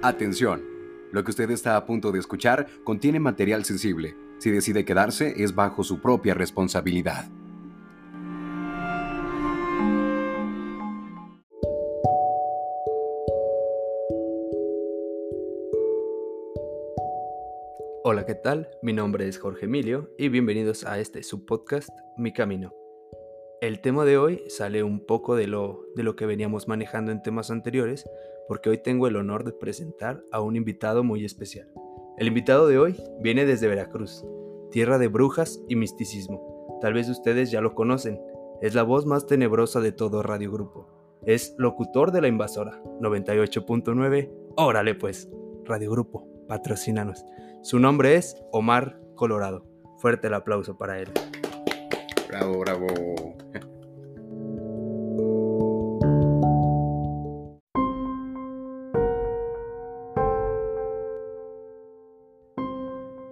Atención, 0.00 0.62
lo 1.10 1.24
que 1.24 1.32
usted 1.32 1.50
está 1.50 1.76
a 1.76 1.84
punto 1.84 2.12
de 2.12 2.20
escuchar 2.20 2.68
contiene 2.84 3.18
material 3.18 3.64
sensible. 3.64 4.14
Si 4.38 4.48
decide 4.48 4.84
quedarse 4.84 5.42
es 5.42 5.56
bajo 5.56 5.82
su 5.82 6.00
propia 6.00 6.34
responsabilidad. 6.34 7.28
Hola, 18.04 18.24
¿qué 18.24 18.36
tal? 18.36 18.70
Mi 18.80 18.92
nombre 18.92 19.26
es 19.26 19.38
Jorge 19.38 19.66
Emilio 19.66 20.10
y 20.16 20.28
bienvenidos 20.28 20.84
a 20.84 21.00
este 21.00 21.24
subpodcast 21.24 21.90
Mi 22.16 22.32
Camino. 22.32 22.77
El 23.60 23.80
tema 23.80 24.04
de 24.04 24.18
hoy 24.18 24.44
sale 24.46 24.84
un 24.84 25.04
poco 25.04 25.34
de 25.34 25.48
lo, 25.48 25.84
de 25.96 26.04
lo 26.04 26.14
que 26.14 26.26
veníamos 26.26 26.68
manejando 26.68 27.10
en 27.10 27.22
temas 27.22 27.50
anteriores, 27.50 28.08
porque 28.46 28.70
hoy 28.70 28.78
tengo 28.78 29.08
el 29.08 29.16
honor 29.16 29.42
de 29.42 29.52
presentar 29.52 30.22
a 30.30 30.40
un 30.40 30.54
invitado 30.54 31.02
muy 31.02 31.24
especial. 31.24 31.68
El 32.18 32.28
invitado 32.28 32.68
de 32.68 32.78
hoy 32.78 33.02
viene 33.20 33.46
desde 33.46 33.66
Veracruz, 33.66 34.24
tierra 34.70 34.98
de 34.98 35.08
brujas 35.08 35.60
y 35.68 35.74
misticismo. 35.74 36.78
Tal 36.80 36.92
vez 36.92 37.08
ustedes 37.08 37.50
ya 37.50 37.60
lo 37.60 37.74
conocen, 37.74 38.20
es 38.62 38.76
la 38.76 38.84
voz 38.84 39.06
más 39.06 39.26
tenebrosa 39.26 39.80
de 39.80 39.90
todo 39.90 40.22
Radio 40.22 40.52
Grupo. 40.52 41.18
Es 41.26 41.56
locutor 41.58 42.12
de 42.12 42.20
La 42.20 42.28
Invasora, 42.28 42.80
98.9. 43.00 44.30
Órale 44.54 44.94
pues, 44.94 45.28
Radio 45.64 45.90
Grupo, 45.90 46.28
patrocínanos. 46.46 47.24
Su 47.62 47.80
nombre 47.80 48.14
es 48.14 48.36
Omar 48.52 49.00
Colorado. 49.16 49.66
Fuerte 49.98 50.28
el 50.28 50.34
aplauso 50.34 50.78
para 50.78 51.00
él. 51.00 51.08
Bravo, 52.28 52.58
bravo. 52.60 52.86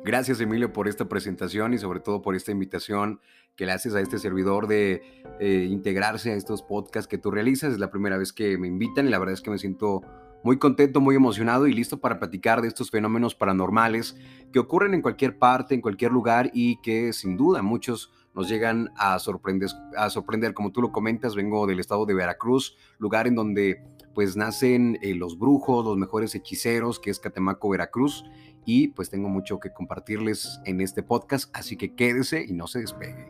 Gracias 0.03 0.41
Emilio 0.41 0.73
por 0.73 0.87
esta 0.87 1.09
presentación 1.09 1.75
y 1.75 1.79
sobre 1.79 1.99
todo 2.01 2.23
por 2.23 2.37
esta 2.37 2.53
invitación 2.53 3.21
que 3.57 3.67
le 3.67 3.73
haces 3.73 3.95
a 3.95 4.01
este 4.01 4.19
servidor 4.19 4.69
de 4.69 5.03
eh, 5.41 5.67
integrarse 5.69 6.31
a 6.31 6.37
estos 6.37 6.63
podcasts 6.63 7.09
que 7.09 7.19
tú 7.19 7.31
realizas. 7.31 7.73
Es 7.73 7.81
la 7.81 7.91
primera 7.91 8.17
vez 8.17 8.33
que 8.33 8.57
me 8.57 8.69
invitan 8.69 9.09
y 9.09 9.11
la 9.11 9.19
verdad 9.19 9.35
es 9.35 9.43
que 9.43 9.51
me 9.51 9.59
siento 9.59 10.03
muy 10.45 10.59
contento, 10.59 11.01
muy 11.01 11.17
emocionado 11.17 11.67
y 11.67 11.75
listo 11.75 11.99
para 11.99 12.21
platicar 12.21 12.63
de 12.63 12.69
estos 12.69 12.91
fenómenos 12.91 13.35
paranormales 13.35 14.17
que 14.53 14.61
ocurren 14.61 14.95
en 14.95 15.03
cualquier 15.03 15.39
parte, 15.39 15.75
en 15.75 15.81
cualquier 15.81 16.13
lugar 16.13 16.53
y 16.55 16.81
que 16.83 17.13
sin 17.13 17.37
duda 17.37 17.63
muchos 17.63 18.13
nos 18.37 18.51
llegan 18.51 18.93
a 18.97 19.19
sorprender, 19.19 19.71
a 19.97 20.11
sorprender. 20.11 20.53
Como 20.53 20.71
tú 20.71 20.83
lo 20.83 20.93
comentas, 20.93 21.35
vengo 21.35 21.67
del 21.67 21.81
estado 21.81 22.05
de 22.05 22.15
Veracruz, 22.15 22.77
lugar 22.99 23.27
en 23.27 23.35
donde 23.35 23.83
pues 24.15 24.37
nacen 24.37 24.99
eh, 25.03 25.15
los 25.15 25.39
brujos, 25.39 25.85
los 25.85 25.97
mejores 25.97 26.35
hechiceros, 26.35 27.01
que 27.01 27.11
es 27.11 27.19
Catemaco, 27.19 27.71
Veracruz, 27.71 28.25
y 28.67 28.89
pues 28.89 29.11
tengo 29.11 29.29
mucho 29.29 29.59
que 29.59 29.73
compartirles 29.73 30.61
en 30.67 30.81
este 30.81 31.03
podcast, 31.03 31.51
así 31.57 31.77
que 31.77 31.95
quédese 31.95 32.45
y 32.47 32.53
no 32.53 32.67
se 32.67 32.81
despegue. 32.81 33.29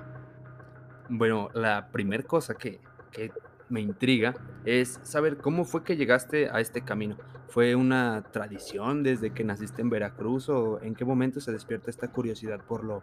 Bueno, 1.09 1.51
la 1.55 1.89
primera 1.93 2.25
cosa 2.25 2.55
que, 2.55 2.81
que 3.13 3.31
me 3.69 3.81
intriga 3.81 4.35
es 4.65 5.01
saber 5.05 5.39
cómo 5.39 5.65
fue 5.65 5.85
que 5.85 5.97
llegaste 5.97 6.51
a 6.51 6.61
este 6.61 6.83
camino. 6.83 7.17
¿Fue 7.49 7.77
una 7.77 8.25
tradición 8.33 9.05
desde 9.05 9.33
que 9.33 9.45
naciste 9.45 9.83
en 9.83 9.91
Veracruz 9.91 10.49
o 10.49 10.81
en 10.83 10.95
qué 10.95 11.05
momento 11.05 11.41
se 11.41 11.53
despierta 11.53 11.91
esta 11.91 12.09
curiosidad 12.09 12.61
por 12.65 12.85
lo? 12.85 13.03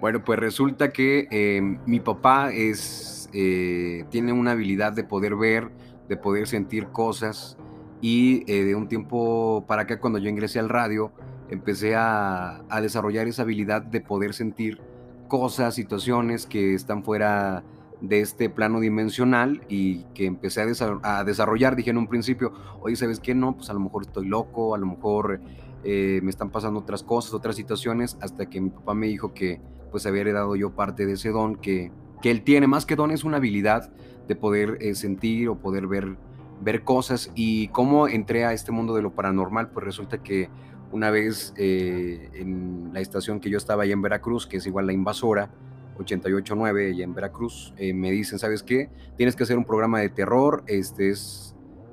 Bueno, 0.00 0.24
pues 0.24 0.38
resulta 0.38 0.92
que 0.92 1.28
em, 1.30 1.78
mi 1.84 2.00
papá 2.00 2.52
es, 2.52 3.28
eh, 3.34 4.04
tiene 4.10 4.32
una 4.32 4.52
habilidad 4.52 4.92
de 4.92 5.04
poder 5.04 5.36
ver, 5.36 5.70
de 6.08 6.16
poder 6.16 6.48
sentir 6.48 6.88
cosas 6.88 7.58
y 8.00 8.50
eh, 8.50 8.64
de 8.64 8.74
un 8.74 8.88
tiempo 8.88 9.64
para 9.68 9.82
acá 9.82 10.00
cuando 10.00 10.18
yo 10.18 10.30
ingresé 10.30 10.58
al 10.58 10.70
radio 10.70 11.12
empecé 11.50 11.94
a, 11.96 12.62
desarrollar 12.80 13.26
esa 13.28 13.42
habilidad 13.42 13.82
de 13.82 14.00
poder 14.00 14.32
sentir 14.32 14.80
cosas, 15.28 15.74
situaciones 15.74 16.46
que 16.46 16.74
están 16.74 17.04
fuera 17.04 17.62
de 18.00 18.20
este 18.20 18.48
plano 18.48 18.80
dimensional 18.80 19.60
y 19.68 20.04
que 20.14 20.24
empecé 20.24 20.62
a, 20.62 21.00
a 21.02 21.24
desarrollar, 21.24 21.76
dije 21.76 21.90
en 21.90 21.98
un 21.98 22.06
principio, 22.06 22.52
oye, 22.80 22.96
¿sabes 22.96 23.20
qué? 23.20 23.34
No, 23.34 23.56
pues 23.56 23.68
a 23.68 23.74
lo 23.74 23.80
mejor 23.80 24.02
estoy 24.02 24.26
loco, 24.26 24.74
a 24.74 24.78
lo 24.78 24.86
mejor 24.86 25.40
eh, 25.82 26.20
me 26.22 26.30
están 26.30 26.50
pasando 26.50 26.80
otras 26.80 27.02
cosas, 27.02 27.32
otras 27.32 27.56
situaciones, 27.56 28.16
hasta 28.20 28.46
que 28.46 28.60
mi 28.60 28.70
papá 28.70 28.94
me 28.94 29.06
dijo 29.06 29.32
que 29.32 29.60
pues 29.90 30.06
había 30.06 30.22
heredado 30.22 30.56
yo 30.56 30.70
parte 30.70 31.06
de 31.06 31.12
ese 31.12 31.30
don 31.30 31.56
que, 31.56 31.90
que 32.22 32.30
él 32.30 32.42
tiene. 32.42 32.66
Más 32.66 32.86
que 32.86 32.96
don 32.96 33.10
es 33.10 33.24
una 33.24 33.38
habilidad 33.38 33.92
de 34.28 34.36
poder 34.36 34.78
eh, 34.80 34.94
sentir 34.94 35.48
o 35.48 35.56
poder 35.56 35.86
ver, 35.86 36.16
ver 36.60 36.84
cosas. 36.84 37.30
Y 37.34 37.68
cómo 37.68 38.08
entré 38.08 38.44
a 38.44 38.52
este 38.52 38.72
mundo 38.72 38.94
de 38.94 39.02
lo 39.02 39.12
paranormal, 39.12 39.70
pues 39.70 39.84
resulta 39.84 40.22
que 40.22 40.48
una 40.92 41.10
vez 41.10 41.52
eh, 41.56 42.30
en 42.34 42.90
la 42.92 43.00
estación 43.00 43.40
que 43.40 43.50
yo 43.50 43.58
estaba 43.58 43.84
allá 43.84 43.92
en 43.92 44.02
Veracruz, 44.02 44.46
que 44.46 44.58
es 44.58 44.66
igual 44.66 44.86
la 44.86 44.92
invasora, 44.92 45.50
88.9 45.98 46.92
allá 46.92 47.04
en 47.04 47.14
Veracruz, 47.14 47.74
eh, 47.76 47.92
me 47.92 48.10
dicen, 48.10 48.38
¿sabes 48.38 48.62
qué? 48.62 48.88
Tienes 49.16 49.36
que 49.36 49.42
hacer 49.42 49.58
un 49.58 49.64
programa 49.64 50.00
de 50.00 50.08
terror, 50.08 50.64
este 50.66 51.10
es 51.10 51.49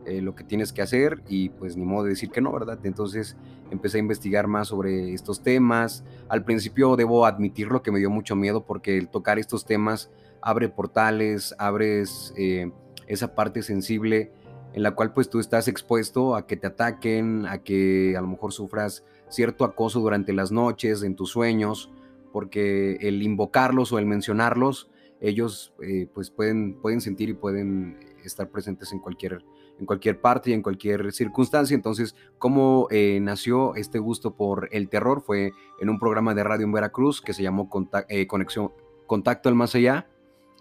eh, 0.08 0.22
lo 0.22 0.36
que 0.36 0.44
tienes 0.44 0.72
que 0.72 0.82
hacer 0.82 1.22
y 1.28 1.50
pues 1.50 1.76
ni 1.76 1.86
modo 1.86 2.06
de 2.06 2.12
decir 2.12 2.30
que 2.30 2.42
no, 2.42 2.52
¿verdad? 2.54 2.80
Entonces 2.84 3.36
empecé 3.72 3.98
a 3.98 4.00
investigar 4.00 4.48
más 4.48 4.70
sobre 4.70 5.14
estos 5.14 5.44
temas. 5.44 6.04
Al 6.30 6.44
principio 6.46 6.96
debo 6.96 7.26
admitirlo 7.26 7.84
que 7.84 7.92
me 7.92 8.00
dio 8.00 8.10
mucho 8.10 8.36
miedo 8.36 8.66
porque 8.66 8.98
el 8.98 9.10
tocar 9.10 9.38
estos 9.38 9.66
temas 9.66 10.10
abre 10.42 10.70
portales, 10.70 11.54
abres 11.60 12.34
eh, 12.38 12.72
esa 13.08 13.36
parte 13.36 13.62
sensible 13.64 14.32
en 14.74 14.84
la 14.84 14.92
cual 14.92 15.14
pues 15.14 15.30
tú 15.30 15.40
estás 15.40 15.68
expuesto 15.68 16.36
a 16.36 16.48
que 16.48 16.56
te 16.56 16.68
ataquen, 16.68 17.46
a 17.46 17.58
que 17.58 18.16
a 18.18 18.22
lo 18.22 18.28
mejor 18.28 18.54
sufras 18.54 19.04
cierto 19.28 19.66
acoso 19.66 20.00
durante 20.00 20.34
las 20.34 20.52
noches, 20.52 21.04
en 21.04 21.16
tus 21.16 21.32
sueños, 21.32 21.92
porque 22.32 22.98
el 23.02 23.24
invocarlos 23.24 23.92
o 23.92 24.00
el 24.00 24.06
mencionarlos, 24.06 24.90
ellos 25.20 25.74
eh, 25.82 26.08
pues 26.14 26.30
pueden, 26.30 26.76
pueden 26.76 27.02
sentir 27.02 27.30
y 27.30 27.34
pueden 27.34 27.98
estar 28.24 28.50
presentes 28.50 28.92
en 28.92 29.00
cualquier 29.00 29.44
en 29.80 29.86
cualquier 29.86 30.20
parte 30.20 30.50
y 30.50 30.54
en 30.54 30.62
cualquier 30.62 31.12
circunstancia. 31.12 31.76
Entonces, 31.76 32.16
¿cómo 32.38 32.88
eh, 32.92 33.20
nació 33.22 33.76
este 33.76 34.00
gusto 34.00 34.36
por 34.36 34.70
el 34.72 34.90
terror? 34.90 35.22
Fue 35.22 35.52
en 35.80 35.90
un 35.90 36.00
programa 36.00 36.34
de 36.34 36.44
radio 36.44 36.66
en 36.66 36.72
Veracruz 36.72 37.22
que 37.22 37.34
se 37.34 37.44
llamó 37.44 37.70
eh, 38.10 38.28
Conexión, 38.28 38.72
Contacto 39.06 39.50
al 39.50 39.56
Más 39.56 39.76
Allá. 39.76 40.08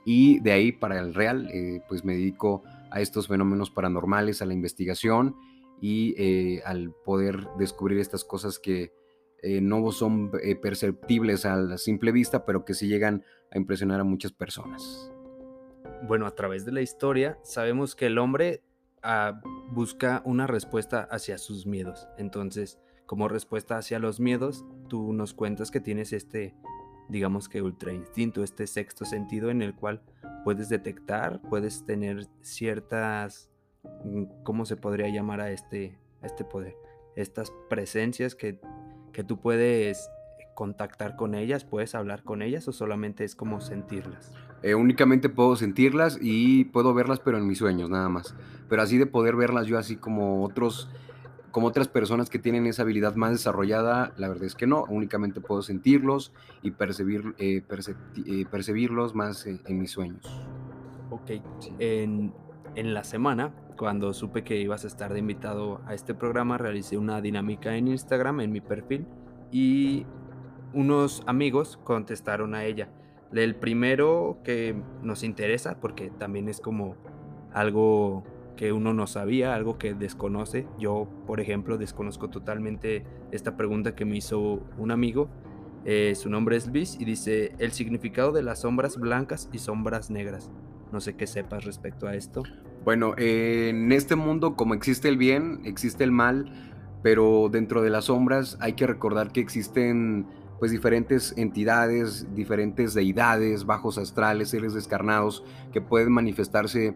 Y 0.04 0.40
de 0.40 0.52
ahí 0.52 0.72
para 0.72 1.00
el 1.00 1.14
real, 1.14 1.48
eh, 1.52 1.80
pues 1.88 2.04
me 2.04 2.14
dedico 2.14 2.62
a 2.90 3.00
estos 3.00 3.26
fenómenos 3.26 3.70
paranormales, 3.70 4.40
a 4.40 4.46
la 4.46 4.54
investigación 4.54 5.34
y 5.80 6.60
al 6.64 6.94
poder 7.04 7.48
descubrir 7.58 7.98
estas 7.98 8.24
cosas 8.24 8.58
que 8.58 8.92
no 9.60 9.92
son 9.92 10.30
perceptibles 10.62 11.44
a 11.44 11.56
la 11.56 11.76
simple 11.76 12.12
vista, 12.12 12.46
pero 12.46 12.64
que 12.64 12.72
sí 12.72 12.88
llegan 12.88 13.24
a 13.50 13.58
impresionar 13.58 14.00
a 14.00 14.04
muchas 14.04 14.32
personas. 14.32 15.12
Bueno, 16.02 16.26
a 16.26 16.34
través 16.34 16.64
de 16.64 16.72
la 16.72 16.82
historia 16.82 17.38
sabemos 17.42 17.94
que 17.94 18.06
el 18.06 18.18
hombre 18.18 18.62
busca 19.70 20.22
una 20.24 20.46
respuesta 20.46 21.08
hacia 21.10 21.38
sus 21.38 21.66
miedos. 21.66 22.08
Entonces, 22.18 22.78
como 23.06 23.28
respuesta 23.28 23.78
hacia 23.78 23.98
los 23.98 24.20
miedos, 24.20 24.64
tú 24.88 25.12
nos 25.12 25.34
cuentas 25.34 25.70
que 25.70 25.80
tienes 25.80 26.12
este, 26.12 26.54
digamos 27.08 27.48
que 27.48 27.62
ultra 27.62 27.92
instinto, 27.92 28.42
este 28.42 28.66
sexto 28.66 29.04
sentido 29.04 29.50
en 29.50 29.62
el 29.62 29.74
cual 29.74 30.02
puedes 30.44 30.68
detectar, 30.68 31.40
puedes 31.42 31.84
tener 31.84 32.26
ciertas, 32.40 33.50
mm, 34.04 34.24
¿cómo 34.42 34.64
se 34.64 34.76
podría 34.76 35.08
llamar 35.08 35.40
a 35.40 35.50
este, 35.50 35.98
a 36.22 36.26
este 36.26 36.44
poder? 36.44 36.76
Estas 37.14 37.52
presencias 37.70 38.34
que, 38.34 38.60
que 39.12 39.24
tú 39.24 39.40
puedes 39.40 40.10
contactar 40.54 41.16
con 41.16 41.34
ellas, 41.34 41.64
puedes 41.64 41.94
hablar 41.94 42.24
con 42.24 42.42
ellas 42.42 42.66
o 42.68 42.72
solamente 42.72 43.24
es 43.24 43.36
como 43.36 43.60
sentirlas. 43.60 44.32
Eh, 44.62 44.74
únicamente 44.74 45.28
puedo 45.28 45.56
sentirlas 45.56 46.18
y 46.20 46.64
puedo 46.66 46.94
verlas, 46.94 47.20
pero 47.20 47.38
en 47.38 47.46
mis 47.46 47.58
sueños 47.58 47.90
nada 47.90 48.08
más. 48.08 48.34
Pero 48.68 48.82
así 48.82 48.98
de 48.98 49.06
poder 49.06 49.36
verlas 49.36 49.66
yo 49.66 49.78
así 49.78 49.96
como 49.96 50.44
otros, 50.44 50.88
como 51.50 51.68
otras 51.68 51.88
personas 51.88 52.30
que 52.30 52.38
tienen 52.38 52.66
esa 52.66 52.82
habilidad 52.82 53.14
más 53.14 53.32
desarrollada, 53.32 54.12
la 54.16 54.28
verdad 54.28 54.44
es 54.44 54.54
que 54.54 54.66
no. 54.66 54.84
Únicamente 54.88 55.40
puedo 55.40 55.62
sentirlos 55.62 56.32
y 56.62 56.72
percibir, 56.72 57.34
eh, 57.38 57.62
eh, 58.26 58.44
percibirlos 58.50 59.14
más 59.14 59.46
en 59.46 59.78
mis 59.78 59.90
sueños. 59.90 60.24
Ok. 61.10 61.32
En, 61.78 62.32
en 62.74 62.94
la 62.94 63.04
semana, 63.04 63.54
cuando 63.76 64.12
supe 64.12 64.42
que 64.42 64.60
ibas 64.60 64.84
a 64.84 64.86
estar 64.88 65.12
de 65.12 65.20
invitado 65.20 65.80
a 65.86 65.94
este 65.94 66.14
programa, 66.14 66.58
realicé 66.58 66.96
una 66.98 67.20
dinámica 67.20 67.76
en 67.76 67.88
Instagram, 67.88 68.40
en 68.40 68.52
mi 68.52 68.60
perfil, 68.60 69.06
y 69.52 70.06
unos 70.72 71.22
amigos 71.26 71.78
contestaron 71.84 72.54
a 72.54 72.64
ella 72.64 72.88
el 73.32 73.54
primero 73.56 74.38
que 74.44 74.74
nos 75.02 75.22
interesa, 75.22 75.78
porque 75.80 76.10
también 76.10 76.48
es 76.48 76.60
como 76.60 76.96
algo 77.52 78.24
que 78.56 78.72
uno 78.72 78.92
no 78.92 79.06
sabía, 79.06 79.54
algo 79.54 79.78
que 79.78 79.94
desconoce. 79.94 80.66
Yo, 80.78 81.08
por 81.26 81.40
ejemplo, 81.40 81.78
desconozco 81.78 82.30
totalmente 82.30 83.04
esta 83.30 83.56
pregunta 83.56 83.94
que 83.94 84.04
me 84.04 84.16
hizo 84.16 84.62
un 84.78 84.90
amigo. 84.90 85.28
Eh, 85.84 86.14
su 86.16 86.28
nombre 86.30 86.56
es 86.56 86.66
Luis 86.66 86.96
y 86.98 87.04
dice 87.04 87.54
el 87.58 87.70
significado 87.72 88.32
de 88.32 88.42
las 88.42 88.62
sombras 88.62 88.96
blancas 88.98 89.48
y 89.52 89.58
sombras 89.58 90.10
negras. 90.10 90.50
No 90.90 91.00
sé 91.00 91.14
qué 91.14 91.26
sepas 91.26 91.64
respecto 91.64 92.08
a 92.08 92.14
esto. 92.14 92.42
Bueno, 92.84 93.14
en 93.18 93.92
este 93.92 94.16
mundo 94.16 94.56
como 94.56 94.74
existe 94.74 95.08
el 95.08 95.16
bien, 95.16 95.60
existe 95.64 96.04
el 96.04 96.12
mal, 96.12 96.50
pero 97.02 97.48
dentro 97.50 97.82
de 97.82 97.90
las 97.90 98.06
sombras 98.06 98.56
hay 98.60 98.72
que 98.72 98.86
recordar 98.86 99.32
que 99.32 99.40
existen 99.40 100.26
pues 100.58 100.70
diferentes 100.70 101.34
entidades, 101.36 102.26
diferentes 102.34 102.94
deidades, 102.94 103.66
bajos 103.66 103.98
astrales, 103.98 104.50
seres 104.50 104.74
descarnados 104.74 105.44
que 105.72 105.80
pueden 105.80 106.12
manifestarse 106.12 106.94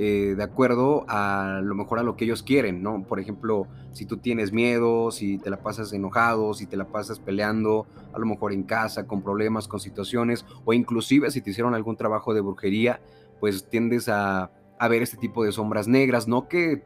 eh, 0.00 0.34
de 0.36 0.42
acuerdo 0.44 1.04
a 1.08 1.60
lo 1.60 1.74
mejor 1.74 1.98
a 1.98 2.04
lo 2.04 2.16
que 2.16 2.24
ellos 2.24 2.44
quieren, 2.44 2.84
¿no? 2.84 3.02
Por 3.02 3.18
ejemplo, 3.18 3.66
si 3.90 4.06
tú 4.06 4.18
tienes 4.18 4.52
miedo, 4.52 5.10
si 5.10 5.38
te 5.38 5.50
la 5.50 5.56
pasas 5.56 5.92
enojado, 5.92 6.54
si 6.54 6.66
te 6.66 6.76
la 6.76 6.84
pasas 6.84 7.18
peleando, 7.18 7.86
a 8.12 8.18
lo 8.20 8.24
mejor 8.24 8.52
en 8.52 8.62
casa, 8.62 9.08
con 9.08 9.22
problemas, 9.22 9.66
con 9.66 9.80
situaciones, 9.80 10.46
o 10.64 10.72
inclusive 10.72 11.32
si 11.32 11.40
te 11.40 11.50
hicieron 11.50 11.74
algún 11.74 11.96
trabajo 11.96 12.32
de 12.32 12.42
brujería, 12.42 13.00
pues 13.40 13.68
tiendes 13.68 14.08
a, 14.08 14.52
a 14.78 14.88
ver 14.88 15.02
este 15.02 15.16
tipo 15.16 15.42
de 15.44 15.50
sombras 15.50 15.88
negras, 15.88 16.28
no 16.28 16.46
que 16.46 16.84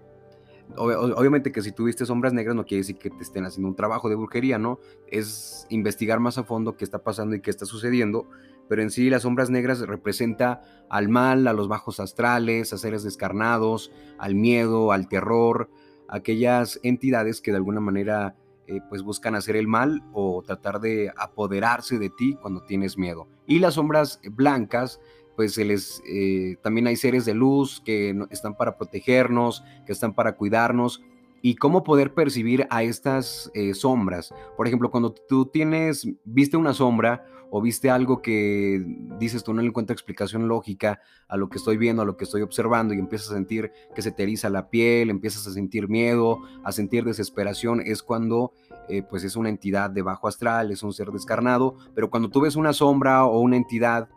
obviamente 0.77 1.53
que 1.53 1.63
si 1.63 1.73
tuviste 1.73 2.07
sombras 2.07 2.33
negras 2.33 2.55
no 2.57 2.65
quiere 2.65 2.81
decir 2.81 2.97
que 2.97 3.11
te 3.11 3.23
estén 3.23 3.45
haciendo 3.45 3.69
un 3.69 3.77
trabajo 3.77 4.09
de 4.09 4.15
brujería, 4.15 4.59
¿no? 4.59 4.79
Es 5.07 5.67
investigar 5.71 6.21
más 6.21 6.39
a 6.39 6.45
fondo 6.45 6.77
qué 6.77 6.85
está 6.85 7.03
pasando 7.03 7.35
y 7.35 7.41
qué 7.41 7.51
está 7.51 7.67
sucediendo, 7.67 8.29
pero 8.69 8.83
en 8.83 8.91
sí 8.91 9.11
las 9.11 9.23
sombras 9.23 9.51
negras 9.51 9.81
representa 9.81 10.63
al 10.89 11.09
mal, 11.09 11.47
a 11.47 11.53
los 11.53 11.69
bajos 11.69 12.01
astrales, 12.01 12.73
a 12.73 12.79
seres 12.79 13.03
descarnados, 13.03 13.93
al 14.19 14.35
miedo, 14.35 14.93
al 14.93 15.09
terror, 15.09 15.69
aquellas 16.09 16.79
entidades 16.83 17.41
que 17.41 17.51
de 17.51 17.59
alguna 17.59 17.81
manera 17.81 18.37
eh, 18.69 18.81
pues 18.89 19.03
buscan 19.03 19.35
hacer 19.35 19.57
el 19.57 19.67
mal 19.67 20.03
o 20.13 20.43
tratar 20.43 20.81
de 20.81 21.13
apoderarse 21.17 21.99
de 21.99 22.11
ti 22.11 22.39
cuando 22.41 22.63
tienes 22.63 22.97
miedo. 22.97 23.29
Y 23.47 23.59
las 23.59 23.75
sombras 23.75 24.21
blancas 24.31 25.01
pues 25.37 25.55
se 25.55 25.64
les, 25.64 26.02
eh, 26.06 26.56
también 26.62 26.87
hay 26.87 26.96
seres 26.96 27.25
de 27.25 27.34
luz 27.34 27.82
que 27.84 28.14
están 28.31 28.56
para 28.56 28.76
protegernos, 28.76 29.64
que 29.87 29.93
están 29.93 30.14
para 30.14 30.37
cuidarnos. 30.37 31.02
Y 31.44 31.56
cómo 31.56 31.82
poder 31.82 32.14
percibir 32.14 32.69
a 32.70 32.84
estas 32.84 33.50
eh, 33.55 33.75
sombras. 33.75 34.32
Por 34.56 34.69
ejemplo, 34.69 34.93
cuando 34.93 35.12
tú 35.12 35.46
tienes, 35.46 36.06
viste 36.25 36.56
una 36.56 36.73
sombra 36.73 37.26
o 37.55 37.61
viste 37.61 37.90
algo 37.90 38.23
que 38.23 38.82
dices 39.19 39.44
tú 39.44 39.52
no 39.52 39.61
le 39.61 39.69
encuentras 39.69 39.96
explicación 39.96 40.49
lógica 40.49 41.00
a 41.29 41.37
lo 41.37 41.50
que 41.50 41.58
estoy 41.58 41.76
viendo, 41.76 42.00
a 42.00 42.06
lo 42.06 42.17
que 42.17 42.25
estoy 42.25 42.40
observando 42.40 42.94
y 42.94 42.99
empiezas 42.99 43.31
a 43.31 43.34
sentir 43.34 43.70
que 43.94 44.00
se 44.00 44.11
te 44.11 44.23
eriza 44.23 44.49
la 44.49 44.70
piel, 44.70 45.11
empiezas 45.11 45.46
a 45.46 45.52
sentir 45.52 45.87
miedo, 45.87 46.38
a 46.64 46.73
sentir 46.73 47.05
desesperación, 47.05 47.82
es 47.84 48.02
cuando 48.02 48.55
eh, 48.88 49.02
pues 49.02 49.23
es 49.23 49.37
una 49.37 49.50
entidad 49.50 49.90
de 49.90 50.00
bajo 50.00 50.29
astral, 50.29 50.70
es 50.70 50.82
un 50.82 50.94
ser 50.94 51.08
descarnado, 51.08 51.76
pero 51.94 52.08
cuando 52.08 52.31
tú 52.31 52.40
ves 52.40 52.56
una 52.56 52.73
sombra 52.73 53.26
o 53.26 53.38
una 53.40 53.56
entidad 53.56 54.08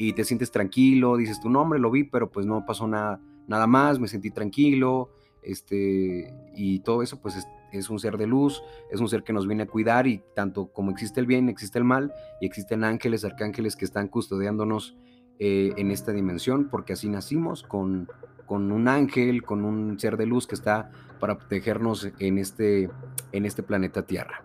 y 0.00 0.14
te 0.14 0.24
sientes 0.24 0.50
tranquilo, 0.50 1.18
dices 1.18 1.40
tu 1.40 1.50
nombre, 1.50 1.78
lo 1.78 1.90
vi, 1.90 2.04
pero 2.04 2.30
pues 2.30 2.46
no 2.46 2.64
pasó 2.64 2.88
nada, 2.88 3.20
nada 3.46 3.66
más, 3.66 3.98
me 3.98 4.08
sentí 4.08 4.30
tranquilo, 4.30 5.10
este, 5.42 6.32
y 6.54 6.80
todo 6.80 7.02
eso 7.02 7.20
pues 7.20 7.46
es, 7.70 7.90
un 7.90 7.98
ser 7.98 8.16
de 8.16 8.26
luz, 8.26 8.62
es 8.90 8.98
un 8.98 9.10
ser 9.10 9.22
que 9.22 9.34
nos 9.34 9.46
viene 9.46 9.64
a 9.64 9.66
cuidar 9.66 10.06
y 10.06 10.22
tanto 10.34 10.68
como 10.72 10.90
existe 10.90 11.20
el 11.20 11.26
bien, 11.26 11.50
existe 11.50 11.78
el 11.78 11.84
mal 11.84 12.14
y 12.40 12.46
existen 12.46 12.82
ángeles, 12.82 13.26
arcángeles 13.26 13.76
que 13.76 13.84
están 13.84 14.08
custodiándonos 14.08 14.96
eh, 15.38 15.74
en 15.76 15.90
esta 15.90 16.12
dimensión, 16.12 16.70
porque 16.70 16.94
así 16.94 17.10
nacimos 17.10 17.62
con, 17.62 18.08
con 18.46 18.72
un 18.72 18.88
ángel, 18.88 19.42
con 19.42 19.66
un 19.66 20.00
ser 20.00 20.16
de 20.16 20.24
luz 20.24 20.46
que 20.46 20.54
está 20.54 20.90
para 21.20 21.36
protegernos 21.36 22.08
en 22.18 22.38
este, 22.38 22.88
en 23.32 23.44
este 23.44 23.62
planeta 23.62 24.06
Tierra. 24.06 24.44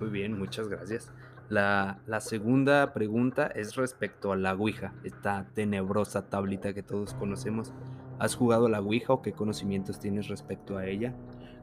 Muy 0.00 0.08
bien, 0.08 0.36
muchas 0.36 0.68
gracias. 0.68 1.12
La, 1.48 2.20
segunda 2.20 2.92
pregunta 2.92 3.46
es 3.46 3.74
respecto 3.74 4.32
a 4.32 4.36
la 4.36 4.52
Ouija, 4.52 4.92
esta 5.02 5.46
tenebrosa 5.54 6.28
tablita 6.28 6.74
que 6.74 6.82
todos 6.82 7.14
conocemos. 7.14 7.72
¿Has 8.18 8.34
jugado 8.34 8.68
la 8.68 8.80
Ouija 8.80 9.14
o 9.14 9.22
qué 9.22 9.32
conocimientos 9.32 9.98
tienes 9.98 10.28
respecto 10.28 10.76
a 10.76 10.84
ella? 10.86 11.14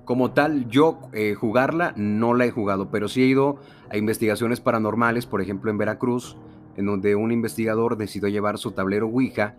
Como 0.04 0.32
tal, 0.32 0.68
yo 0.70 1.00
eh, 1.14 1.36
jugarla 1.36 1.94
no 1.98 2.34
la 2.34 2.46
he 2.46 2.52
jugado, 2.52 2.90
pero 2.90 3.08
sí 3.08 3.22
he 3.22 3.26
ido 3.28 3.60
a 3.90 3.98
investigaciones 3.98 4.60
paranormales, 4.60 5.28
por 5.28 5.42
ejemplo 5.42 5.70
en 5.70 5.78
Veracruz, 5.78 6.36
en 6.78 6.88
donde 6.88 7.16
un 7.16 7.32
investigador 7.32 7.96
decidió 7.96 8.28
llevar 8.30 8.58
su 8.58 8.72
tablero 8.72 9.08
Ouija. 9.08 9.56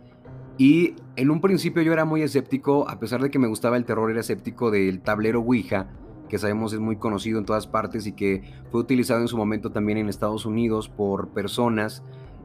Y 0.58 0.96
en 1.14 1.30
un 1.30 1.40
principio 1.40 1.82
yo 1.82 1.92
era 1.92 2.04
muy 2.04 2.22
escéptico, 2.22 2.88
a 2.88 2.98
pesar 2.98 3.22
de 3.22 3.30
que 3.30 3.38
me 3.38 3.46
gustaba 3.46 3.76
el 3.76 3.84
terror, 3.84 4.10
era 4.10 4.20
escéptico 4.20 4.72
del 4.72 5.02
tablero 5.02 5.40
Ouija 5.40 5.88
que 6.28 6.38
sabemos 6.38 6.72
es 6.72 6.80
muy 6.80 6.96
conocido 6.96 7.38
en 7.38 7.44
todas 7.44 7.66
partes 7.66 8.06
y 8.06 8.12
que 8.12 8.42
fue 8.70 8.80
utilizado 8.80 9.20
en 9.20 9.28
su 9.28 9.36
momento 9.36 9.70
también 9.70 9.98
en 9.98 10.08
Estados 10.08 10.46
Unidos 10.46 10.88
por 10.88 11.28
personas 11.28 12.02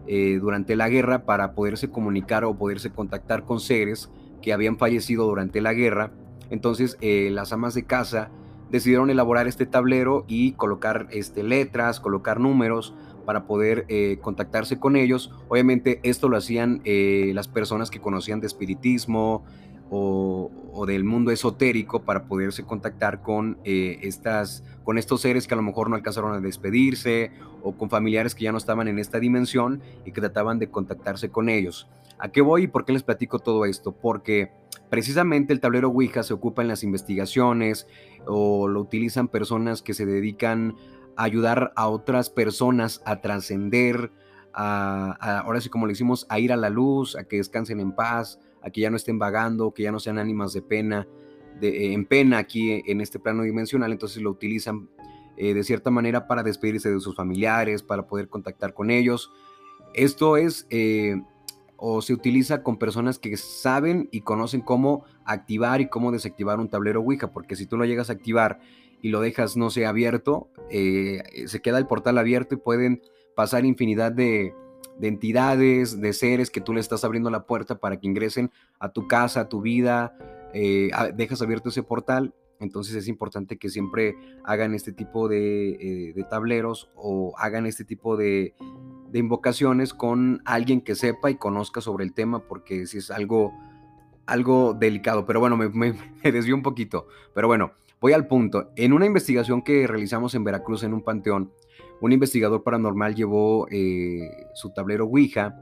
eh, 0.08 0.40
durante 0.42 0.76
la 0.76 0.90
guerra 0.90 1.26
para 1.26 1.54
poderse 1.54 1.90
comunicar 1.90 2.44
o 2.44 2.58
poderse 2.58 2.90
contactar 2.90 3.44
con 3.44 3.60
seres 3.60 4.10
que 4.42 4.52
habían 4.52 4.78
fallecido 4.78 5.26
durante 5.26 5.62
la 5.62 5.74
guerra. 5.74 6.12
Entonces 6.50 6.98
eh, 7.02 7.30
las 7.32 7.54
amas 7.54 7.74
de 7.76 7.84
casa 7.84 8.32
decidieron 8.72 9.10
elaborar 9.10 9.48
este 9.48 9.66
tablero 9.66 10.26
y 10.28 10.54
colocar 10.54 11.08
este, 11.12 11.44
letras, 11.44 12.00
colocar 12.00 12.40
números 12.40 12.96
para 13.26 13.46
poder 13.46 13.86
eh, 13.90 14.18
contactarse 14.22 14.80
con 14.80 14.96
ellos. 14.96 15.32
Obviamente 15.50 16.00
esto 16.04 16.30
lo 16.30 16.38
hacían 16.38 16.82
las 16.84 17.48
personas 17.48 17.92
que 17.92 18.02
conocían 18.02 18.40
de 18.40 18.48
espiritismo, 18.48 19.44
o, 19.94 20.86
del 20.88 21.04
mundo 21.04 21.32
esotérico 21.32 22.04
para 22.04 22.24
poderse 22.24 22.64
contactar 22.64 23.22
con, 23.22 23.60
eh, 23.66 24.00
estas, 24.04 24.64
con 24.86 24.98
estos 24.98 25.22
seres 25.22 25.48
que 25.48 25.54
a 25.54 25.58
lo 25.58 25.64
mejor 25.64 25.90
no 25.90 25.98
alcanzaron 25.98 26.34
a 26.34 26.40
despedirse 26.40 27.32
o 27.62 27.74
con 27.74 27.90
familiares 27.90 28.34
que 28.34 28.46
ya 28.46 28.54
no 28.54 28.58
estaban 28.58 28.88
en 28.88 29.00
esta 29.00 29.20
dimensión 29.20 29.82
y 30.06 30.14
que 30.14 30.22
trataban 30.22 30.60
de 30.60 30.70
contactarse 30.70 31.30
con 31.30 31.50
ellos. 31.50 31.90
¿A 32.20 32.30
qué 32.30 32.40
voy 32.40 32.64
y 32.64 32.68
por 32.68 32.86
qué 32.86 32.94
les 32.94 33.04
platico 33.04 33.40
todo 33.40 33.66
esto? 33.66 33.92
Porque 33.92 34.52
precisamente 34.90 35.52
el 35.52 35.60
tablero 35.60 35.90
Ouija 35.90 36.24
se 36.24 36.34
ocupa 36.34 36.62
en 36.62 36.70
las 36.70 36.84
investigaciones 36.84 37.86
o 38.26 38.70
lo 38.70 38.80
utilizan 38.80 39.28
personas 39.28 39.82
que 39.82 39.94
se 39.94 40.06
dedican 40.06 40.76
a 41.18 41.26
ayudar 41.26 41.74
a 41.76 41.90
otras 41.90 42.30
personas 42.30 43.02
a 43.06 43.20
trascender, 43.20 44.10
ahora 44.54 45.60
sí 45.60 45.68
como 45.68 45.86
le 45.86 45.92
decimos, 45.92 46.26
a 46.30 46.40
ir 46.40 46.54
a 46.54 46.58
la 46.58 46.70
luz, 46.70 47.18
a 47.18 47.26
que 47.26 47.38
descansen 47.38 47.82
en 47.82 47.92
paz, 47.92 48.40
a 48.62 48.70
que 48.70 48.82
ya 48.82 48.90
no 48.90 48.98
estén 48.98 49.20
vagando, 49.20 49.74
que 49.74 49.84
ya 49.84 49.92
no 49.92 50.00
sean 50.00 50.18
ánimas 50.18 50.54
de 50.54 50.62
pena, 50.62 51.08
de, 51.60 51.94
en 51.94 52.06
pena 52.06 52.38
aquí 52.38 52.82
en 52.86 53.02
este 53.02 53.20
plano 53.20 53.44
dimensional, 53.44 53.92
entonces 53.92 54.22
lo 54.22 54.32
utilizan 54.32 54.90
eh, 55.38 55.54
de 55.54 55.64
cierta 55.64 55.92
manera 55.92 56.28
para 56.28 56.44
despedirse 56.44 56.92
de 56.92 57.00
sus 57.00 57.16
familiares, 57.16 57.84
para 57.84 58.08
poder 58.08 58.28
contactar 58.28 58.74
con 58.74 58.92
ellos. 58.92 59.32
Esto 59.94 60.38
es 60.38 60.68
eh, 60.70 61.22
o 61.78 62.02
se 62.02 62.14
utiliza 62.14 62.64
con 62.64 62.78
personas 62.78 63.18
que 63.18 63.36
saben 63.38 64.08
y 64.12 64.22
conocen 64.22 64.62
cómo 64.62 65.04
activar 65.26 65.82
y 65.82 65.90
cómo 65.90 66.12
desactivar 66.12 66.60
un 66.60 66.70
tablero 66.70 67.02
Ouija, 67.02 67.32
porque 67.32 67.56
si 67.56 67.66
tú 67.66 67.78
lo 67.78 67.86
llegas 67.86 68.10
a 68.10 68.14
activar 68.14 68.60
y 69.02 69.10
lo 69.10 69.20
dejas, 69.20 69.58
no 69.58 69.72
sé, 69.72 69.88
abierto, 69.88 70.50
eh, 70.70 71.24
se 71.48 71.60
queda 71.60 71.80
el 71.80 71.88
portal 71.88 72.20
abierto 72.20 72.56
y 72.56 72.60
pueden 72.60 73.02
pasar 73.36 73.66
infinidad 73.66 74.12
de, 74.12 74.54
de 75.02 75.08
entidades, 75.08 76.00
de 76.00 76.14
seres 76.14 76.52
que 76.52 76.62
tú 76.62 76.74
le 76.74 76.80
estás 76.80 77.04
abriendo 77.04 77.32
la 77.32 77.48
puerta 77.48 77.80
para 77.80 78.00
que 78.00 78.06
ingresen 78.06 78.52
a 78.80 78.90
tu 78.90 79.08
casa, 79.08 79.42
a 79.42 79.50
tu 79.50 79.60
vida, 79.60 80.16
eh, 80.54 80.92
dejas 81.16 81.42
abierto 81.42 81.70
ese 81.70 81.82
portal, 81.82 82.36
entonces 82.60 82.94
es 82.94 83.08
importante 83.08 83.58
que 83.58 83.70
siempre 83.70 84.16
hagan 84.44 84.76
este 84.76 84.94
tipo 84.94 85.28
de, 85.28 86.12
eh, 86.16 86.26
tableros 86.30 86.92
o 86.96 87.34
hagan 87.38 87.66
este 87.66 87.84
tipo 87.84 88.16
de, 88.16 88.54
invocaciones 89.12 89.94
con 89.94 90.42
alguien 90.46 90.82
que 90.82 90.94
sepa 90.94 91.32
y 91.32 91.36
conozca 91.36 91.82
sobre 91.82 92.06
el 92.06 92.14
tema, 92.14 92.48
porque 92.48 92.86
si 92.86 93.00
es 93.00 93.10
algo, 93.10 93.52
algo 94.28 94.74
delicado. 94.74 95.26
Pero 95.26 95.40
bueno, 95.40 95.58
me, 95.58 95.68
me, 95.70 95.94
desvío 96.32 96.56
un 96.56 96.62
poquito. 96.62 97.08
Pero 97.34 97.48
bueno, 97.48 97.74
voy 98.02 98.14
al 98.14 98.28
punto. 98.28 98.72
En 98.76 98.92
una 98.92 99.06
investigación 99.06 99.62
que 99.62 99.88
realizamos 99.88 100.36
en 100.36 100.44
Veracruz 100.44 100.84
en 100.84 100.94
un 100.94 101.04
panteón, 101.04 101.54
un 102.02 102.12
investigador 102.12 102.64
paranormal 102.64 103.16
llevó 103.16 103.68
eh, 103.70 104.48
su 104.56 104.72
tablero 104.72 105.06
Ouija, 105.06 105.56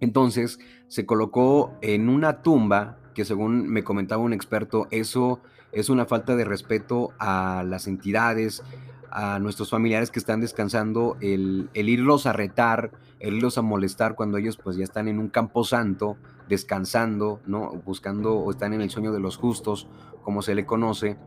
entonces 0.00 0.58
se 0.88 1.04
colocó 1.04 1.74
en 1.82 2.08
una 2.08 2.42
tumba 2.42 2.98
que 3.14 3.26
según 3.26 3.68
me 3.68 3.84
comentaba 3.84 4.22
un 4.22 4.32
experto, 4.32 4.88
eso 4.90 5.40
es 5.72 5.90
una 5.90 6.06
falta 6.06 6.34
de 6.34 6.44
respeto 6.44 7.10
a 7.18 7.62
las 7.66 7.86
entidades, 7.86 8.62
a 9.10 9.38
nuestros 9.38 9.70
familiares 9.70 10.10
que 10.10 10.18
están 10.18 10.40
descansando, 10.40 11.16
el, 11.20 11.68
irlos 11.74 12.26
a 12.26 12.32
retar, 12.32 12.92
el 13.18 13.34
irlos 13.34 13.58
a 13.58 13.62
molestar 13.62 14.14
cuando 14.14 14.38
ellos 14.38 14.56
pues 14.56 14.76
ya 14.76 14.84
están 14.84 15.08
en 15.08 15.18
un 15.18 15.28
campo 15.28 15.64
santo, 15.64 16.16
descansando, 16.48 17.40
¿no? 17.46 17.70
Buscando 17.84 18.34
o 18.34 18.50
están 18.50 18.72
en 18.72 18.80
el 18.80 18.90
sueño 18.90 19.12
de 19.12 19.20
los 19.20 19.36
justos, 19.36 19.88
como 20.22 20.42
se 20.42 20.54
le 20.54 20.64
conoce. 20.64 21.18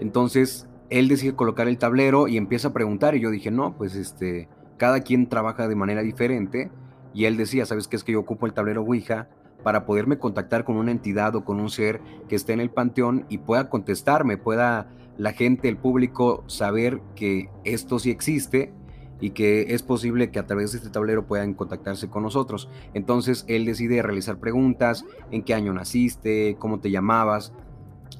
Entonces, 0.00 0.66
él 0.88 1.08
decide 1.08 1.34
colocar 1.34 1.68
el 1.68 1.78
tablero 1.78 2.26
y 2.26 2.36
empieza 2.36 2.68
a 2.68 2.72
preguntar 2.72 3.14
y 3.14 3.20
yo 3.20 3.30
dije, 3.30 3.50
no, 3.50 3.76
pues 3.76 3.94
este, 3.94 4.48
cada 4.76 5.00
quien 5.00 5.28
trabaja 5.28 5.68
de 5.68 5.76
manera 5.76 6.02
diferente 6.02 6.70
y 7.14 7.26
él 7.26 7.36
decía, 7.36 7.66
¿sabes 7.66 7.86
qué 7.86 7.96
es 7.96 8.04
que 8.04 8.12
yo 8.12 8.20
ocupo 8.20 8.46
el 8.46 8.52
tablero 8.52 8.82
Ouija 8.82 9.28
para 9.62 9.84
poderme 9.84 10.18
contactar 10.18 10.64
con 10.64 10.76
una 10.76 10.90
entidad 10.90 11.36
o 11.36 11.44
con 11.44 11.60
un 11.60 11.70
ser 11.70 12.00
que 12.28 12.36
esté 12.36 12.52
en 12.52 12.60
el 12.60 12.70
panteón 12.70 13.26
y 13.28 13.38
pueda 13.38 13.68
contestarme, 13.68 14.36
pueda 14.36 14.88
la 15.18 15.32
gente, 15.32 15.68
el 15.68 15.76
público 15.76 16.44
saber 16.46 17.00
que 17.14 17.50
esto 17.64 17.98
sí 17.98 18.10
existe 18.10 18.72
y 19.20 19.30
que 19.30 19.74
es 19.74 19.82
posible 19.82 20.30
que 20.30 20.38
a 20.38 20.46
través 20.46 20.72
de 20.72 20.78
este 20.78 20.88
tablero 20.88 21.26
puedan 21.26 21.52
contactarse 21.52 22.08
con 22.08 22.22
nosotros. 22.22 22.70
Entonces 22.94 23.44
él 23.46 23.66
decide 23.66 24.00
realizar 24.00 24.38
preguntas, 24.38 25.04
en 25.30 25.42
qué 25.42 25.52
año 25.52 25.74
naciste, 25.74 26.56
cómo 26.58 26.80
te 26.80 26.90
llamabas. 26.90 27.52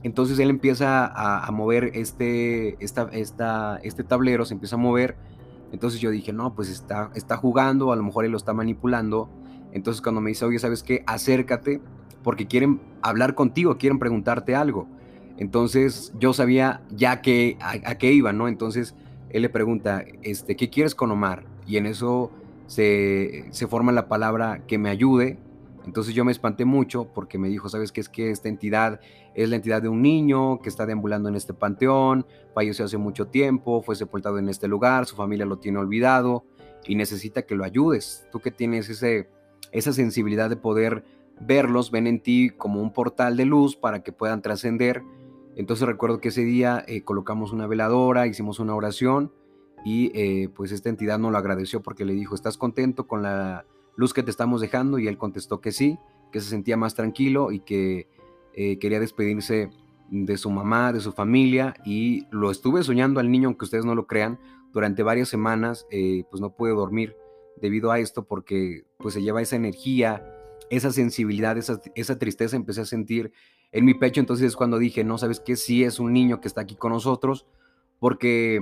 Entonces 0.03 0.39
él 0.39 0.49
empieza 0.49 1.07
a, 1.07 1.51
mover 1.51 1.91
este, 1.95 2.83
esta, 2.83 3.09
esta, 3.13 3.79
este 3.83 4.03
tablero, 4.03 4.45
se 4.47 4.55
empieza 4.55 4.77
a 4.77 4.79
mover. 4.79 5.17
Entonces 5.73 6.01
yo 6.01 6.11
dije, 6.11 6.33
no, 6.33 6.55
pues 6.55 6.71
está, 6.71 7.11
está 7.15 7.37
jugando, 7.37 7.93
a 7.93 7.97
lo 7.97 8.03
mejor 8.03 8.25
él 8.25 8.31
lo 8.31 8.39
está 8.39 8.55
manipulando. 8.55 9.29
Entonces 9.73 10.01
cuando 10.01 10.21
me 10.21 10.31
dice, 10.31 10.45
oye, 10.45 10.59
¿sabes 10.59 10.83
qué? 10.83 11.05
Acércate 11.07 11.81
porque 12.23 12.47
quieren 12.47 12.81
hablar 13.03 13.35
contigo, 13.35 13.77
quieren 13.79 13.99
preguntarte 13.99 14.55
algo. 14.55 14.89
Entonces 15.37 16.13
yo 16.19 16.33
sabía 16.33 16.83
ya 16.91 17.23
que, 17.23 17.57
a, 17.61 17.95
qué 17.97 18.13
iba, 18.13 18.33
¿no? 18.33 18.49
Entonces 18.49 18.95
él 19.31 19.43
le 19.43 19.49
pregunta, 19.49 20.05
este, 20.23 20.57
¿qué 20.57 20.71
quieres 20.71 20.95
con 20.95 21.11
Omar? 21.11 21.45
Y 21.67 21.77
en 21.77 21.87
eso 21.87 22.31
se, 22.67 23.47
se 23.51 23.67
forma 23.67 23.93
la 23.93 24.09
palabra 24.09 24.63
que 24.67 24.79
me 24.79 24.91
ayude. 24.91 25.39
Entonces 25.91 26.15
yo 26.15 26.25
me 26.25 26.31
espanté 26.31 26.65
mucho 26.65 27.13
porque 27.13 27.37
me 27.37 27.49
dijo, 27.49 27.69
¿sabes 27.69 27.91
qué? 27.91 28.01
Es 28.01 28.09
que 28.09 28.31
esta 28.31 28.49
entidad 28.49 29.01
es 29.35 29.49
la 29.49 29.57
entidad 29.57 29.83
de 29.83 29.89
un 29.89 30.03
niño 30.03 30.61
que 30.61 30.69
está 30.69 30.87
deambulando 30.87 31.29
en 31.29 31.35
este 31.35 31.53
panteón, 31.53 32.27
falleció 32.55 32.85
hace 32.85 32.97
mucho 32.97 33.27
tiempo, 33.27 33.83
fue 33.83 33.97
sepultado 33.97 34.39
en 34.39 34.49
este 34.49 34.69
lugar, 34.69 35.07
su 35.07 35.17
familia 35.17 35.47
lo 35.47 35.59
tiene 35.59 35.79
olvidado 35.79 36.45
y 36.87 36.95
necesita 36.95 37.43
que 37.43 37.57
lo 37.57 37.65
ayudes. 37.65 38.25
Tú 38.31 38.39
que 38.39 38.53
tienes 38.53 38.89
ese, 38.89 39.29
esa 39.73 39.93
sensibilidad 39.93 40.49
de 40.49 40.57
poder 40.57 41.03
verlos, 41.41 41.91
ven 41.91 42.07
en 42.07 42.21
ti 42.21 42.51
como 42.51 42.81
un 42.81 42.93
portal 42.93 43.37
de 43.37 43.47
luz 43.47 43.75
para 43.75 44.05
que 44.05 44.13
puedan 44.13 44.43
trascender 44.43 45.03
entonces 45.57 45.87
recuerdo 45.87 46.21
que 46.21 46.29
ese 46.29 46.43
día 46.43 46.85
eh, 46.87 47.03
colocamos 47.03 47.53
una 47.53 47.67
veladora, 47.67 48.27
hicimos 48.27 48.61
una 48.61 48.75
oración 48.75 49.33
y 49.85 50.11
eh, 50.15 50.49
pues 50.55 50.73
esta 50.73 50.89
entidad 50.89 51.19
nos 51.19 51.33
lo 51.33 51.39
agradeció 51.39 51.83
porque 51.83 52.05
le 52.05 52.13
dijo, 52.13 52.35
¿estás 52.35 52.57
contento 52.57 53.07
con 53.07 53.23
la 53.23 53.67
luz 53.97 54.13
que 54.13 54.23
te 54.23 54.31
estamos 54.31 54.61
dejando? 54.61 54.99
Y 54.99 55.09
él 55.09 55.19
contestó 55.19 55.61
que 55.61 55.73
sí, 55.73 55.99
que 56.33 56.41
se 56.41 56.49
sentía 56.49 56.77
más 56.77 56.95
tranquilo 56.95 57.53
y 57.53 57.61
que 57.61 58.09
eh, 58.55 58.79
quería 58.79 59.01
despedirse 59.01 59.71
de 60.11 60.37
su 60.37 60.51
mamá, 60.51 60.93
de 60.93 61.01
su 61.01 61.13
familia 61.13 61.75
y 61.85 62.27
lo 62.31 62.51
estuve 62.51 62.83
soñando 62.83 63.21
al 63.21 63.31
niño, 63.31 63.49
aunque 63.49 63.65
ustedes 63.65 63.85
no 63.85 63.95
lo 63.95 64.07
crean, 64.07 64.41
durante 64.73 65.03
varias 65.03 65.29
semanas 65.29 65.87
pues 66.31 66.41
no 66.41 66.55
pude 66.55 66.71
dormir 66.71 67.15
debido 67.61 67.91
a 67.93 67.99
esto 67.99 68.25
porque 68.25 68.85
pues 68.99 69.15
se 69.15 69.23
lleva 69.23 69.43
esa 69.43 69.57
energía, 69.57 70.25
esa 70.71 70.93
sensibilidad, 70.93 71.57
esa, 71.59 71.81
esa 71.95 72.19
tristeza 72.19 72.57
empecé 72.57 72.81
a 72.81 72.87
sentir 72.87 73.33
en 73.73 73.85
mi 73.85 73.95
pecho, 73.95 74.21
entonces 74.21 74.47
es 74.47 74.57
cuando 74.57 74.79
dije, 74.79 75.05
no, 75.05 75.19
¿sabes 75.19 75.41
qué? 75.41 75.57
Sí 75.57 75.85
es 75.85 76.01
un 76.01 76.13
niño 76.13 76.41
que 76.41 76.49
está 76.49 76.63
aquí 76.63 76.75
con 76.75 76.93
nosotros, 76.93 77.47
porque 77.99 78.61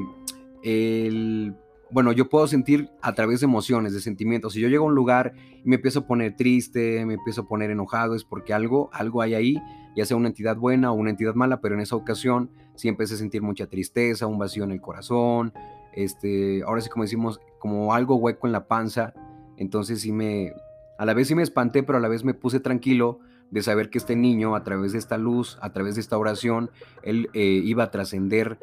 el, 0.62 1.54
bueno, 1.90 2.12
yo 2.12 2.28
puedo 2.28 2.46
sentir 2.46 2.90
a 3.00 3.14
través 3.14 3.40
de 3.40 3.46
emociones, 3.46 3.92
de 3.94 4.00
sentimientos. 4.00 4.52
Si 4.52 4.60
yo 4.60 4.68
llego 4.68 4.84
a 4.84 4.88
un 4.88 4.94
lugar 4.94 5.32
y 5.64 5.68
me 5.68 5.76
empiezo 5.76 6.00
a 6.00 6.06
poner 6.06 6.36
triste, 6.36 7.04
me 7.06 7.14
empiezo 7.14 7.42
a 7.42 7.48
poner 7.48 7.70
enojado, 7.70 8.14
es 8.14 8.24
porque 8.24 8.52
algo, 8.52 8.90
algo 8.92 9.22
hay 9.22 9.34
ahí, 9.34 9.62
ya 9.96 10.04
sea 10.04 10.16
una 10.16 10.28
entidad 10.28 10.56
buena 10.56 10.92
o 10.92 10.94
una 10.94 11.10
entidad 11.10 11.34
mala, 11.34 11.60
pero 11.60 11.74
en 11.74 11.80
esa 11.80 11.96
ocasión 11.96 12.50
sí 12.74 12.88
empecé 12.88 13.14
a 13.14 13.18
sentir 13.18 13.42
mucha 13.42 13.66
tristeza, 13.66 14.26
un 14.26 14.38
vacío 14.38 14.64
en 14.64 14.72
el 14.72 14.80
corazón, 14.80 15.52
este, 15.94 16.62
ahora 16.62 16.80
sí 16.80 16.90
como 16.90 17.04
decimos, 17.04 17.40
como 17.58 17.94
algo 17.94 18.16
hueco 18.16 18.46
en 18.46 18.52
la 18.52 18.68
panza. 18.68 19.14
Entonces 19.56 20.02
sí 20.02 20.12
me, 20.12 20.52
a 20.98 21.04
la 21.04 21.14
vez 21.14 21.28
sí 21.28 21.34
me 21.34 21.42
espanté, 21.42 21.82
pero 21.82 21.98
a 21.98 22.00
la 22.00 22.08
vez 22.08 22.22
me 22.22 22.34
puse 22.34 22.60
tranquilo 22.60 23.20
de 23.50 23.62
saber 23.62 23.88
que 23.88 23.98
este 23.98 24.14
niño, 24.14 24.54
a 24.54 24.62
través 24.62 24.92
de 24.92 24.98
esta 24.98 25.16
luz, 25.16 25.58
a 25.62 25.72
través 25.72 25.94
de 25.94 26.02
esta 26.02 26.18
oración, 26.18 26.70
él 27.02 27.30
eh, 27.32 27.60
iba 27.64 27.84
a 27.84 27.90
trascender 27.90 28.58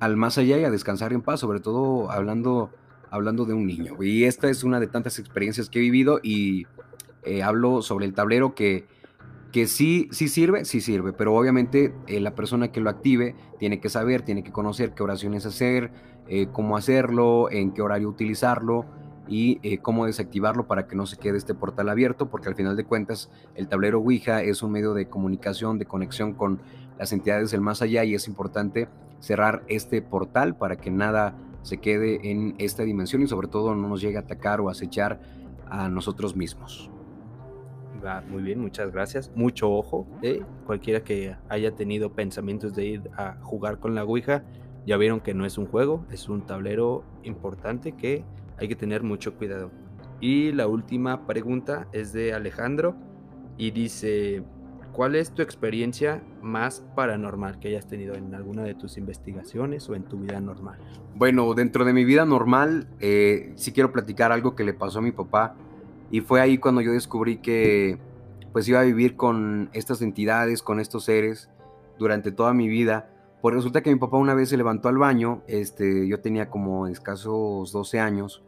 al 0.00 0.16
más 0.16 0.38
allá 0.38 0.58
y 0.58 0.64
a 0.64 0.70
descansar 0.70 1.12
en 1.12 1.22
paz, 1.22 1.40
sobre 1.40 1.60
todo 1.60 2.10
hablando, 2.10 2.70
hablando 3.10 3.44
de 3.44 3.54
un 3.54 3.66
niño. 3.66 4.02
Y 4.02 4.24
esta 4.24 4.48
es 4.48 4.64
una 4.64 4.80
de 4.80 4.86
tantas 4.86 5.18
experiencias 5.18 5.70
que 5.70 5.78
he 5.78 5.82
vivido 5.82 6.20
y 6.22 6.66
eh, 7.22 7.42
hablo 7.42 7.82
sobre 7.82 8.06
el 8.06 8.14
tablero 8.14 8.54
que, 8.54 8.86
que 9.52 9.66
sí, 9.66 10.08
sí 10.10 10.28
sirve, 10.28 10.64
sí 10.64 10.80
sirve, 10.80 11.12
pero 11.12 11.34
obviamente 11.34 11.94
eh, 12.06 12.20
la 12.20 12.34
persona 12.34 12.72
que 12.72 12.80
lo 12.80 12.90
active 12.90 13.36
tiene 13.58 13.80
que 13.80 13.88
saber, 13.88 14.22
tiene 14.22 14.42
que 14.42 14.52
conocer 14.52 14.94
qué 14.94 15.02
oraciones 15.02 15.46
hacer, 15.46 15.92
cómo 16.52 16.76
hacerlo, 16.76 17.50
en 17.50 17.72
qué 17.72 17.82
horario 17.82 18.08
utilizarlo 18.08 18.86
y 19.28 19.60
eh, 19.62 19.78
cómo 19.78 20.06
desactivarlo 20.06 20.66
para 20.66 20.86
que 20.86 20.96
no 20.96 21.06
se 21.06 21.16
quede 21.16 21.38
este 21.38 21.54
portal 21.54 21.88
abierto, 21.88 22.28
porque 22.28 22.48
al 22.48 22.54
final 22.54 22.76
de 22.76 22.84
cuentas 22.84 23.30
el 23.54 23.68
tablero 23.68 23.98
Ouija 23.98 24.42
es 24.42 24.62
un 24.62 24.72
medio 24.72 24.94
de 24.94 25.08
comunicación, 25.08 25.78
de 25.78 25.86
conexión 25.86 26.34
con 26.34 26.60
las 26.98 27.12
entidades 27.12 27.50
del 27.50 27.60
más 27.60 27.82
allá 27.82 28.04
y 28.04 28.14
es 28.14 28.28
importante 28.28 28.88
cerrar 29.20 29.62
este 29.68 30.02
portal 30.02 30.56
para 30.56 30.76
que 30.76 30.90
nada 30.90 31.34
se 31.62 31.78
quede 31.78 32.30
en 32.30 32.54
esta 32.58 32.82
dimensión 32.82 33.22
y 33.22 33.26
sobre 33.26 33.48
todo 33.48 33.74
no 33.74 33.88
nos 33.88 34.00
llegue 34.00 34.16
a 34.16 34.20
atacar 34.20 34.60
o 34.60 34.68
acechar 34.68 35.20
a 35.68 35.88
nosotros 35.88 36.36
mismos. 36.36 36.90
Va, 38.04 38.22
muy 38.22 38.42
bien, 38.42 38.60
muchas 38.60 38.90
gracias. 38.92 39.30
Mucho 39.34 39.70
ojo, 39.70 40.06
¿eh? 40.22 40.42
cualquiera 40.66 41.04
que 41.04 41.36
haya 41.48 41.72
tenido 41.72 42.12
pensamientos 42.12 42.74
de 42.74 42.86
ir 42.86 43.10
a 43.16 43.36
jugar 43.42 43.78
con 43.78 43.94
la 43.94 44.04
Ouija, 44.04 44.42
ya 44.86 44.96
vieron 44.96 45.20
que 45.20 45.34
no 45.34 45.44
es 45.44 45.58
un 45.58 45.66
juego, 45.66 46.06
es 46.10 46.28
un 46.28 46.46
tablero 46.46 47.04
importante 47.22 47.92
que 47.92 48.24
hay 48.60 48.68
que 48.68 48.76
tener 48.76 49.02
mucho 49.02 49.34
cuidado. 49.34 49.70
Y 50.20 50.52
la 50.52 50.68
última 50.68 51.26
pregunta 51.26 51.88
es 51.92 52.12
de 52.12 52.34
Alejandro 52.34 52.94
y 53.56 53.70
dice, 53.70 54.42
¿cuál 54.92 55.16
es 55.16 55.32
tu 55.32 55.40
experiencia 55.40 56.22
más 56.42 56.84
paranormal 56.94 57.58
que 57.58 57.68
hayas 57.68 57.88
tenido 57.88 58.14
en 58.14 58.34
alguna 58.34 58.62
de 58.62 58.74
tus 58.74 58.98
investigaciones 58.98 59.88
o 59.88 59.94
en 59.94 60.04
tu 60.04 60.18
vida 60.18 60.38
normal? 60.40 60.78
Bueno, 61.14 61.54
dentro 61.54 61.86
de 61.86 61.94
mi 61.94 62.04
vida 62.04 62.26
normal, 62.26 62.86
eh, 63.00 63.52
sí 63.56 63.72
quiero 63.72 63.92
platicar 63.92 64.30
algo 64.30 64.54
que 64.54 64.64
le 64.64 64.74
pasó 64.74 64.98
a 64.98 65.02
mi 65.02 65.12
papá 65.12 65.56
y 66.10 66.20
fue 66.20 66.42
ahí 66.42 66.58
cuando 66.58 66.82
yo 66.82 66.92
descubrí 66.92 67.38
que 67.38 67.98
pues 68.52 68.68
iba 68.68 68.80
a 68.80 68.84
vivir 68.84 69.16
con 69.16 69.70
estas 69.72 70.02
entidades, 70.02 70.62
con 70.62 70.80
estos 70.80 71.04
seres 71.04 71.48
durante 71.98 72.32
toda 72.32 72.52
mi 72.52 72.68
vida 72.68 73.10
pues 73.40 73.54
resulta 73.54 73.82
que 73.82 73.90
mi 73.90 73.98
papá 73.98 74.18
una 74.18 74.34
vez 74.34 74.50
se 74.50 74.56
levantó 74.56 74.88
al 74.88 74.98
baño, 74.98 75.42
este, 75.46 76.06
yo 76.06 76.20
tenía 76.20 76.50
como 76.50 76.86
escasos 76.86 77.72
12 77.72 77.98
años, 77.98 78.42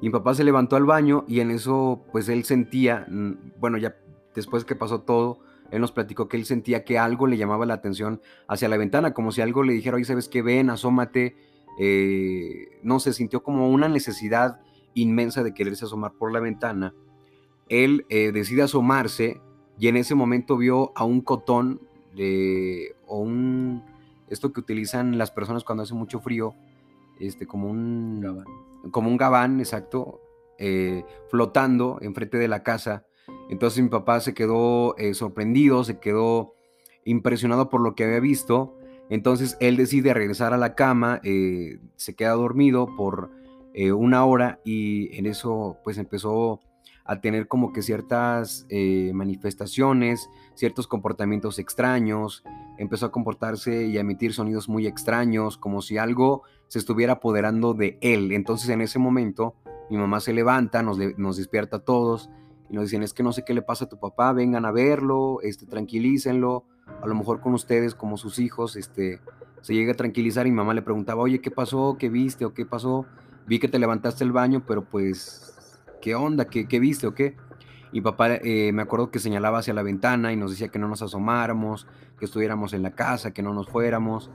y 0.00 0.06
mi 0.06 0.10
papá 0.10 0.34
se 0.34 0.44
levantó 0.44 0.76
al 0.76 0.84
baño 0.84 1.24
y 1.26 1.40
en 1.40 1.50
eso 1.50 2.04
pues 2.12 2.28
él 2.28 2.44
sentía, 2.44 3.06
mm, 3.08 3.58
bueno 3.58 3.78
ya 3.78 3.96
después 4.34 4.64
que 4.64 4.76
pasó 4.76 5.00
todo, 5.00 5.40
él 5.70 5.80
nos 5.80 5.92
platicó 5.92 6.28
que 6.28 6.36
él 6.36 6.46
sentía 6.46 6.84
que 6.84 6.98
algo 6.98 7.26
le 7.26 7.36
llamaba 7.36 7.66
la 7.66 7.74
atención 7.74 8.20
hacia 8.46 8.68
la 8.68 8.76
ventana, 8.76 9.12
como 9.12 9.32
si 9.32 9.40
algo 9.40 9.62
le 9.62 9.72
dijera, 9.72 9.96
oye, 9.96 10.04
¿sabes 10.04 10.28
qué? 10.28 10.40
Ven, 10.40 10.70
asómate. 10.70 11.36
Eh, 11.78 12.78
no 12.82 13.00
se 13.00 13.12
sintió 13.12 13.42
como 13.42 13.70
una 13.70 13.88
necesidad 13.88 14.60
inmensa 14.94 15.42
de 15.42 15.54
quererse 15.54 15.84
asomar 15.84 16.12
por 16.12 16.32
la 16.32 16.40
ventana. 16.40 16.94
Él 17.68 18.06
eh, 18.08 18.32
decide 18.32 18.62
asomarse 18.62 19.40
y 19.78 19.88
en 19.88 19.96
ese 19.96 20.14
momento 20.14 20.56
vio 20.56 20.92
a 20.96 21.04
un 21.04 21.20
cotón 21.20 21.82
de, 22.16 22.96
o 23.06 23.18
un 23.18 23.84
esto 24.28 24.52
que 24.52 24.60
utilizan 24.60 25.18
las 25.18 25.30
personas 25.30 25.64
cuando 25.64 25.82
hace 25.82 25.94
mucho 25.94 26.20
frío, 26.20 26.54
este, 27.20 27.46
como 27.46 27.70
un 27.70 28.24
como 28.90 29.08
un 29.08 29.16
gabán, 29.16 29.60
exacto, 29.60 30.20
eh, 30.58 31.04
flotando 31.28 31.98
enfrente 32.00 32.36
de 32.36 32.48
la 32.48 32.62
casa. 32.62 33.04
Entonces 33.48 33.82
mi 33.82 33.88
papá 33.88 34.20
se 34.20 34.34
quedó 34.34 34.96
eh, 34.96 35.14
sorprendido, 35.14 35.84
se 35.84 36.00
quedó 36.00 36.54
impresionado 37.04 37.68
por 37.68 37.80
lo 37.80 37.94
que 37.94 38.04
había 38.04 38.20
visto. 38.20 38.76
Entonces 39.08 39.56
él 39.60 39.76
decide 39.76 40.12
regresar 40.14 40.52
a 40.52 40.58
la 40.58 40.74
cama, 40.74 41.20
eh, 41.22 41.78
se 41.96 42.14
queda 42.14 42.32
dormido 42.32 42.94
por 42.96 43.36
una 43.94 44.24
hora 44.24 44.58
y 44.64 45.16
en 45.16 45.26
eso 45.26 45.76
pues 45.84 45.98
empezó 45.98 46.58
a 47.04 47.20
tener 47.20 47.46
como 47.46 47.72
que 47.72 47.82
ciertas 47.82 48.66
manifestaciones, 49.12 50.28
ciertos 50.56 50.88
comportamientos 50.88 51.60
extraños, 51.60 52.42
empezó 52.76 53.06
a 53.06 53.12
comportarse 53.12 53.86
y 53.86 53.96
a 53.96 54.00
emitir 54.00 54.32
sonidos 54.32 54.68
muy 54.68 54.88
extraños, 54.88 55.56
como 55.56 55.80
si 55.80 55.96
algo 55.96 56.42
se 56.68 56.78
estuviera 56.78 57.14
apoderando 57.14 57.74
de 57.74 57.98
él. 58.00 58.32
Entonces 58.32 58.68
en 58.70 58.80
ese 58.80 58.98
momento 58.98 59.54
mi 59.90 59.96
mamá 59.96 60.20
se 60.20 60.32
levanta, 60.32 60.82
nos, 60.82 60.98
nos 61.16 61.36
despierta 61.36 61.78
a 61.78 61.80
todos 61.80 62.30
y 62.70 62.74
nos 62.74 62.84
dicen, 62.84 63.02
es 63.02 63.14
que 63.14 63.22
no 63.22 63.32
sé 63.32 63.44
qué 63.44 63.54
le 63.54 63.62
pasa 63.62 63.86
a 63.86 63.88
tu 63.88 63.98
papá, 63.98 64.32
vengan 64.32 64.64
a 64.64 64.70
verlo, 64.70 65.40
este, 65.42 65.66
tranquilícenlo, 65.66 66.64
a 67.02 67.06
lo 67.06 67.14
mejor 67.14 67.40
con 67.40 67.54
ustedes 67.54 67.94
como 67.94 68.16
sus 68.16 68.38
hijos, 68.38 68.76
este, 68.76 69.20
se 69.62 69.74
llega 69.74 69.92
a 69.92 69.96
tranquilizar 69.96 70.46
y 70.46 70.50
mi 70.50 70.56
mamá 70.56 70.74
le 70.74 70.82
preguntaba, 70.82 71.22
oye, 71.22 71.40
¿qué 71.40 71.50
pasó? 71.50 71.96
¿Qué 71.98 72.08
viste? 72.08 72.44
¿O 72.44 72.54
qué 72.54 72.66
pasó? 72.66 73.06
Vi 73.46 73.58
que 73.58 73.68
te 73.68 73.78
levantaste 73.78 74.24
el 74.24 74.32
baño, 74.32 74.64
pero 74.66 74.84
pues, 74.84 75.80
¿qué 76.02 76.14
onda? 76.14 76.44
¿Qué, 76.44 76.68
qué 76.68 76.78
viste 76.78 77.12
qué? 77.14 77.36
Y 77.90 78.02
papá 78.02 78.34
eh, 78.34 78.70
me 78.72 78.82
acuerdo 78.82 79.10
que 79.10 79.18
señalaba 79.18 79.58
hacia 79.58 79.72
la 79.72 79.82
ventana 79.82 80.32
y 80.32 80.36
nos 80.36 80.50
decía 80.50 80.68
que 80.68 80.78
no 80.78 80.88
nos 80.88 81.00
asomáramos, 81.00 81.86
que 82.18 82.26
estuviéramos 82.26 82.74
en 82.74 82.82
la 82.82 82.90
casa, 82.90 83.32
que 83.32 83.42
no 83.42 83.54
nos 83.54 83.68
fuéramos. 83.68 84.30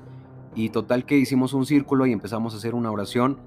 Y 0.55 0.69
total 0.69 1.05
que 1.05 1.17
hicimos 1.17 1.53
un 1.53 1.65
círculo 1.65 2.05
y 2.05 2.11
empezamos 2.11 2.53
a 2.53 2.57
hacer 2.57 2.75
una 2.75 2.91
oración. 2.91 3.39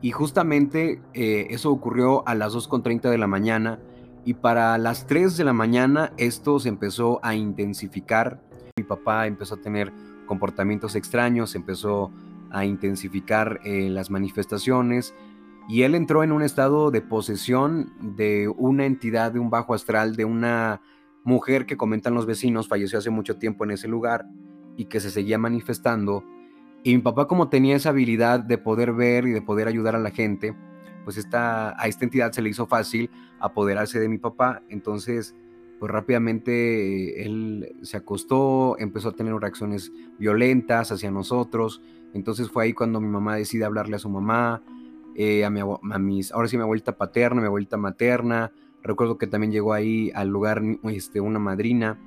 Y 0.00 0.10
justamente 0.10 1.00
eh, 1.14 1.46
eso 1.50 1.70
ocurrió 1.70 2.26
a 2.26 2.34
las 2.34 2.54
2.30 2.54 3.10
de 3.10 3.18
la 3.18 3.26
mañana. 3.26 3.78
Y 4.24 4.34
para 4.34 4.76
las 4.78 5.06
3 5.06 5.36
de 5.36 5.44
la 5.44 5.52
mañana 5.52 6.12
esto 6.16 6.58
se 6.58 6.68
empezó 6.68 7.20
a 7.22 7.34
intensificar. 7.34 8.42
Mi 8.76 8.84
papá 8.84 9.26
empezó 9.26 9.54
a 9.56 9.60
tener 9.60 9.92
comportamientos 10.26 10.96
extraños, 10.96 11.54
empezó 11.54 12.10
a 12.50 12.64
intensificar 12.64 13.60
eh, 13.64 13.88
las 13.88 14.10
manifestaciones. 14.10 15.14
y 15.68 15.82
él 15.82 15.94
entró 15.94 16.24
en 16.24 16.32
un 16.32 16.42
estado 16.42 16.90
de 16.90 17.00
posesión 17.00 17.92
de 18.00 18.48
una 18.48 18.84
entidad 18.84 19.30
de 19.32 19.38
un 19.38 19.48
bajo 19.48 19.74
astral, 19.74 20.16
de 20.16 20.24
una 20.24 20.80
mujer 21.24 21.66
que 21.66 21.76
comentan 21.76 22.14
los 22.14 22.26
vecinos, 22.26 22.68
falleció 22.68 22.98
hace 22.98 23.10
mucho 23.10 23.36
tiempo 23.36 23.64
en 23.64 23.72
ese 23.72 23.88
lugar 23.88 24.26
y 24.76 24.86
que 24.86 25.00
se 25.00 25.10
seguía 25.10 25.38
manifestando. 25.38 26.24
Y 26.84 26.96
mi 26.96 27.02
papá 27.02 27.28
como 27.28 27.48
tenía 27.48 27.76
esa 27.76 27.90
habilidad 27.90 28.40
de 28.40 28.58
poder 28.58 28.92
ver 28.92 29.26
y 29.26 29.30
de 29.30 29.42
poder 29.42 29.68
ayudar 29.68 29.94
a 29.94 30.00
la 30.00 30.10
gente, 30.10 30.54
pues 31.04 31.16
esta, 31.16 31.80
a 31.80 31.86
esta 31.86 32.04
entidad 32.04 32.32
se 32.32 32.42
le 32.42 32.50
hizo 32.50 32.66
fácil 32.66 33.10
apoderarse 33.40 34.00
de 34.00 34.08
mi 34.08 34.18
papá. 34.18 34.62
Entonces, 34.68 35.34
pues 35.78 35.90
rápidamente 35.90 37.24
él 37.24 37.76
se 37.82 37.96
acostó, 37.96 38.76
empezó 38.78 39.08
a 39.10 39.16
tener 39.16 39.34
reacciones 39.34 39.92
violentas 40.18 40.92
hacia 40.92 41.10
nosotros. 41.10 41.82
Entonces 42.14 42.50
fue 42.50 42.64
ahí 42.64 42.72
cuando 42.72 43.00
mi 43.00 43.08
mamá 43.08 43.36
decide 43.36 43.64
hablarle 43.64 43.96
a 43.96 43.98
su 43.98 44.08
mamá, 44.08 44.62
eh, 45.16 45.44
a, 45.44 45.50
mi, 45.50 45.60
a 45.60 45.98
mis, 45.98 46.32
ahora 46.32 46.48
sí 46.48 46.56
mi 46.56 46.62
abuelita 46.62 46.96
paterna, 46.96 47.40
mi 47.40 47.46
abuelita 47.46 47.76
materna. 47.76 48.52
Recuerdo 48.82 49.18
que 49.18 49.26
también 49.26 49.52
llegó 49.52 49.72
ahí 49.72 50.10
al 50.14 50.28
lugar 50.28 50.62
este, 50.84 51.20
una 51.20 51.38
madrina. 51.38 51.98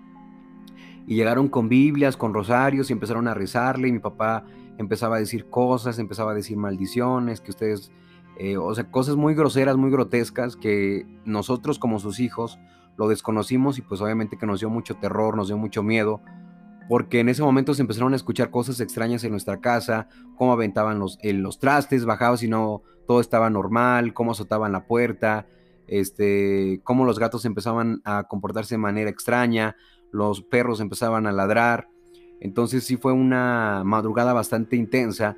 Y 1.08 1.16
llegaron 1.16 1.50
con 1.50 1.70
Biblias, 1.70 2.18
con 2.18 2.34
rosarios 2.34 2.90
y 2.90 2.94
empezaron 2.94 3.28
a 3.28 3.34
rezarle. 3.34 3.90
Y 3.90 3.92
mi 3.92 4.00
papá 4.00 4.46
empezaba 4.78 5.18
a 5.18 5.20
decir 5.20 5.50
cosas, 5.50 6.00
empezaba 6.00 6.32
a 6.32 6.36
decir 6.36 6.58
maldiciones, 6.58 7.42
que 7.42 7.52
ustedes, 7.52 7.92
eh, 8.38 8.58
o 8.58 8.74
sea, 8.76 8.92
cosas 8.92 9.16
muy 9.16 9.36
groseras, 9.36 9.78
muy 9.78 9.92
grotescas 9.92 10.56
que 10.56 11.06
nosotros 11.26 11.80
como 11.80 12.00
sus 12.00 12.20
hijos 12.20 12.60
lo 12.98 13.08
desconocimos 13.08 13.78
y 13.78 13.82
pues 13.82 14.02
obviamente 14.02 14.38
que 14.38 14.46
nos 14.46 14.60
dio 14.60 14.70
mucho 14.70 14.96
terror, 14.96 15.36
nos 15.36 15.48
dio 15.48 15.58
mucho 15.58 15.84
miedo 15.84 16.22
porque 16.88 17.20
en 17.20 17.30
ese 17.30 17.42
momento 17.42 17.74
se 17.74 17.82
empezaron 17.82 18.14
a 18.14 18.16
escuchar 18.16 18.52
cosas 18.52 18.80
extrañas 18.80 19.24
en 19.24 19.32
nuestra 19.32 19.60
casa, 19.60 20.08
cómo 20.38 20.54
aventaban 20.54 21.00
los, 21.00 21.18
los 21.24 21.60
trastes, 21.60 22.06
bajaban 22.06 22.38
si 22.38 22.48
no 22.48 22.84
todo 23.08 23.22
estaba 23.22 23.50
normal, 23.50 24.14
cómo 24.14 24.32
azotaban 24.32 24.72
la 24.72 24.86
puerta, 24.86 25.48
este, 25.88 26.82
cómo 26.84 27.06
los 27.06 27.20
gatos 27.20 27.46
empezaban 27.46 28.02
a 28.06 28.26
comportarse 28.26 28.76
de 28.76 28.80
manera 28.80 29.10
extraña, 29.10 29.76
los 30.12 30.42
perros 30.42 30.80
empezaban 30.80 31.28
a 31.28 31.32
ladrar. 31.32 31.90
Entonces 32.40 32.84
sí 32.84 32.98
fue 32.98 33.14
una 33.14 33.84
madrugada 33.86 34.34
bastante 34.34 34.76
intensa 34.76 35.38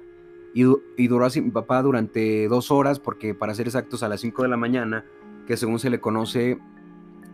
y, 0.54 0.64
duró 1.08 1.26
así 1.26 1.40
mi 1.40 1.52
papá 1.52 1.82
durante 1.84 2.48
dos 2.48 2.72
horas, 2.72 3.00
porque 3.00 3.36
para 3.36 3.54
ser 3.54 3.68
exactos 3.68 4.02
a 4.02 4.10
las 4.10 4.22
5 4.22 4.42
de 4.42 4.50
la 4.50 4.58
mañana, 4.58 5.06
que 5.46 5.56
según 5.56 5.78
se 5.78 5.92
le 5.92 6.00
conoce 6.00 6.58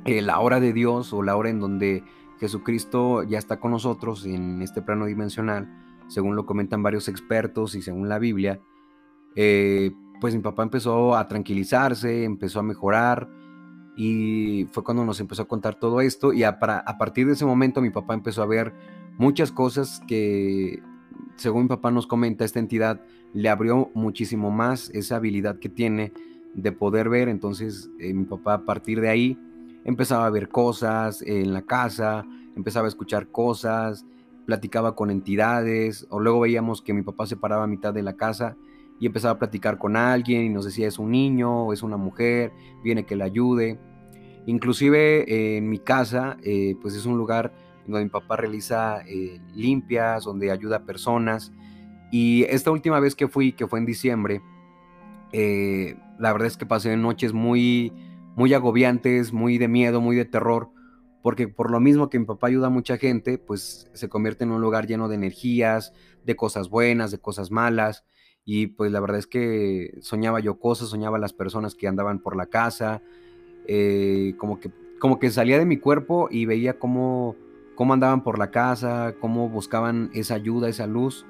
eh, 0.06 0.22
la 0.22 0.40
hora 0.40 0.60
de 0.60 0.74
Dios 0.74 1.14
o 1.14 1.24
la 1.24 1.38
hora 1.38 1.50
en 1.50 1.62
donde 1.62 2.04
Jesucristo 2.40 3.24
ya 3.24 3.38
está 3.38 3.62
con 3.62 3.72
nosotros 3.72 4.26
en 4.26 4.62
este 4.62 4.82
plano 4.82 5.06
dimensional, 5.06 5.74
según 6.08 6.36
lo 6.36 6.46
comentan 6.46 6.84
varios 6.84 7.08
expertos 7.08 7.76
y 7.76 7.82
según 7.82 8.10
la 8.10 8.20
Biblia, 8.20 8.60
eh, 9.36 9.92
pues 10.20 10.36
mi 10.36 10.42
papá 10.42 10.64
empezó 10.64 11.16
a 11.16 11.28
tranquilizarse, 11.28 12.26
empezó 12.26 12.60
a 12.60 12.64
mejorar 12.64 13.30
y 13.96 14.68
fue 14.72 14.84
cuando 14.84 15.06
nos 15.06 15.22
empezó 15.22 15.44
a 15.44 15.48
contar 15.48 15.76
todo 15.76 16.02
esto 16.02 16.34
y 16.34 16.44
a, 16.44 16.50
a 16.50 16.98
partir 16.98 17.28
de 17.28 17.34
ese 17.34 17.46
momento 17.46 17.82
mi 17.82 17.90
papá 17.90 18.14
empezó 18.14 18.44
a 18.44 18.48
ver 18.48 18.74
muchas 19.18 19.52
cosas 19.52 20.02
que, 20.08 20.82
según 21.36 21.64
mi 21.64 21.70
papá 21.70 21.92
nos 21.92 22.08
comenta, 22.08 22.46
esta 22.46 22.60
entidad 22.60 23.02
le 23.34 23.50
abrió 23.50 23.92
muchísimo 23.94 24.52
más 24.52 24.90
esa 24.92 25.18
habilidad 25.18 25.60
que 25.60 25.70
tiene 25.70 26.14
de 26.54 26.72
poder 26.72 27.10
ver, 27.10 27.30
entonces 27.30 27.90
eh, 28.00 28.14
mi 28.14 28.26
papá 28.26 28.54
a 28.54 28.66
partir 28.66 29.02
de 29.02 29.10
ahí 29.10 29.40
empezaba 29.86 30.28
a 30.28 30.30
ver 30.30 30.50
cosas 30.50 31.22
en 31.24 31.54
la 31.54 31.64
casa, 31.64 32.26
empezaba 32.56 32.86
a 32.86 32.90
escuchar 32.90 33.28
cosas, 33.30 34.06
platicaba 34.46 34.96
con 34.96 35.10
entidades, 35.10 36.06
o 36.10 36.20
luego 36.20 36.42
veíamos 36.42 36.82
que 36.82 36.94
mi 36.94 37.02
papá 37.02 37.26
se 37.26 37.38
paraba 37.38 37.64
a 37.64 37.68
mitad 37.68 37.94
de 37.94 38.04
la 38.04 38.14
casa 38.14 38.56
y 39.00 39.08
empezaba 39.08 39.34
a 39.34 39.40
platicar 39.40 39.78
con 39.78 39.96
alguien 39.96 40.44
y 40.44 40.50
nos 40.50 40.66
decía 40.66 40.88
es 40.88 41.00
un 41.00 41.12
niño 41.12 41.66
o 41.66 41.74
es 41.74 41.84
una 41.84 41.98
mujer, 41.98 42.52
viene 42.84 43.06
que 43.06 43.16
le 43.16 43.24
ayude. 43.24 43.80
Inclusive 44.46 45.58
en 45.58 45.70
mi 45.70 45.80
casa, 45.80 46.38
eh, 46.44 46.76
pues 46.82 46.96
es 46.96 47.06
un 47.06 47.18
lugar 47.18 47.54
donde 47.86 48.04
mi 48.04 48.10
papá 48.10 48.38
realiza 48.38 49.02
eh, 49.08 49.40
limpias, 49.54 50.24
donde 50.26 50.52
ayuda 50.52 50.78
a 50.78 50.86
personas. 50.86 51.52
Y 52.12 52.44
esta 52.44 52.72
última 52.72 53.00
vez 53.00 53.16
que 53.16 53.28
fui, 53.28 53.54
que 53.54 53.68
fue 53.68 53.80
en 53.80 53.86
diciembre, 53.86 54.42
la 55.34 56.32
verdad 56.32 56.48
es 56.48 56.58
que 56.58 56.68
pasé 56.68 56.96
noches 56.96 57.34
muy, 57.34 57.92
muy 58.36 58.54
agobiantes, 58.54 59.34
muy 59.34 59.58
de 59.58 59.68
miedo, 59.68 60.02
muy 60.02 60.16
de 60.16 60.26
terror, 60.26 60.70
porque 61.22 61.48
por 61.48 61.72
lo 61.72 61.80
mismo 61.80 62.10
que 62.10 62.20
mi 62.20 62.26
papá 62.26 62.48
ayuda 62.48 62.68
a 62.68 62.70
mucha 62.70 62.98
gente, 62.98 63.38
pues 63.38 63.90
se 63.94 64.10
convierte 64.10 64.44
en 64.44 64.52
un 64.52 64.62
lugar 64.62 64.88
lleno 64.88 65.08
de 65.08 65.16
energías, 65.16 65.94
de 66.26 66.36
cosas 66.36 66.70
buenas, 66.70 67.12
de 67.12 67.20
cosas 67.20 67.52
malas, 67.52 68.06
y 68.46 68.68
pues 68.68 68.92
la 68.92 69.00
verdad 69.00 69.20
es 69.20 69.28
que 69.28 69.98
soñaba 70.02 70.40
yo 70.40 70.60
cosas, 70.60 70.90
soñaba 70.90 71.18
las 71.18 71.34
personas 71.34 71.76
que 71.76 71.88
andaban 71.88 72.20
por 72.20 72.36
la 72.36 72.48
casa, 72.48 73.02
eh, 73.68 74.36
como, 74.38 74.60
que, 74.60 74.70
como 75.00 75.20
que 75.20 75.32
salía 75.32 75.58
de 75.58 75.66
mi 75.66 75.78
cuerpo 75.78 76.28
y 76.30 76.46
veía 76.46 76.78
cómo, 76.78 77.38
cómo 77.76 77.94
andaban 77.94 78.24
por 78.24 78.38
la 78.40 78.52
casa, 78.52 79.16
cómo 79.20 79.50
buscaban 79.50 80.10
esa 80.14 80.36
ayuda, 80.36 80.70
esa 80.70 80.88
luz 80.88 81.26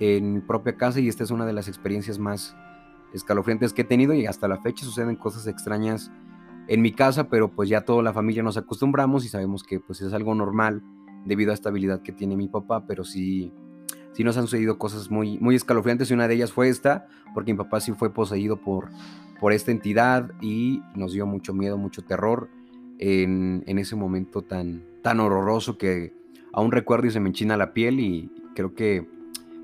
en 0.00 0.34
mi 0.34 0.40
propia 0.40 0.76
casa, 0.76 1.00
y 1.00 1.08
esta 1.08 1.24
es 1.24 1.30
una 1.30 1.46
de 1.46 1.52
las 1.52 1.68
experiencias 1.68 2.18
más 2.18 2.56
escalofriantes 3.12 3.72
que 3.72 3.82
he 3.82 3.84
tenido 3.84 4.14
y 4.14 4.26
hasta 4.26 4.48
la 4.48 4.60
fecha 4.60 4.84
suceden 4.84 5.16
cosas 5.16 5.46
extrañas 5.46 6.10
en 6.68 6.82
mi 6.82 6.92
casa, 6.92 7.28
pero 7.28 7.50
pues 7.50 7.68
ya 7.68 7.82
toda 7.82 8.02
la 8.02 8.12
familia 8.12 8.42
nos 8.42 8.56
acostumbramos 8.56 9.24
y 9.24 9.28
sabemos 9.28 9.62
que 9.62 9.80
pues 9.80 10.00
es 10.00 10.12
algo 10.12 10.34
normal 10.34 10.82
debido 11.24 11.50
a 11.50 11.54
esta 11.54 11.68
habilidad 11.68 12.02
que 12.02 12.12
tiene 12.12 12.36
mi 12.36 12.48
papá, 12.48 12.86
pero 12.86 13.04
sí, 13.04 13.52
sí 14.12 14.24
nos 14.24 14.36
han 14.36 14.44
sucedido 14.44 14.78
cosas 14.78 15.10
muy, 15.10 15.38
muy 15.38 15.54
escalofriantes 15.54 16.10
y 16.10 16.14
una 16.14 16.28
de 16.28 16.34
ellas 16.34 16.52
fue 16.52 16.68
esta, 16.68 17.06
porque 17.34 17.52
mi 17.52 17.58
papá 17.58 17.80
sí 17.80 17.92
fue 17.92 18.12
poseído 18.12 18.60
por, 18.60 18.90
por 19.40 19.52
esta 19.52 19.70
entidad 19.70 20.30
y 20.40 20.82
nos 20.94 21.12
dio 21.12 21.26
mucho 21.26 21.54
miedo, 21.54 21.78
mucho 21.78 22.02
terror 22.02 22.48
en, 22.98 23.62
en 23.66 23.78
ese 23.78 23.96
momento 23.96 24.42
tan, 24.42 24.84
tan 25.06 25.20
horroroso 25.20 25.78
que 25.78 26.12
aún 26.52 26.72
recuerdo 26.72 27.06
y 27.06 27.12
se 27.12 27.20
me 27.20 27.28
enchina 27.28 27.56
la 27.56 27.72
piel 27.72 28.00
y 28.00 28.28
creo 28.56 28.74
que 28.74 29.08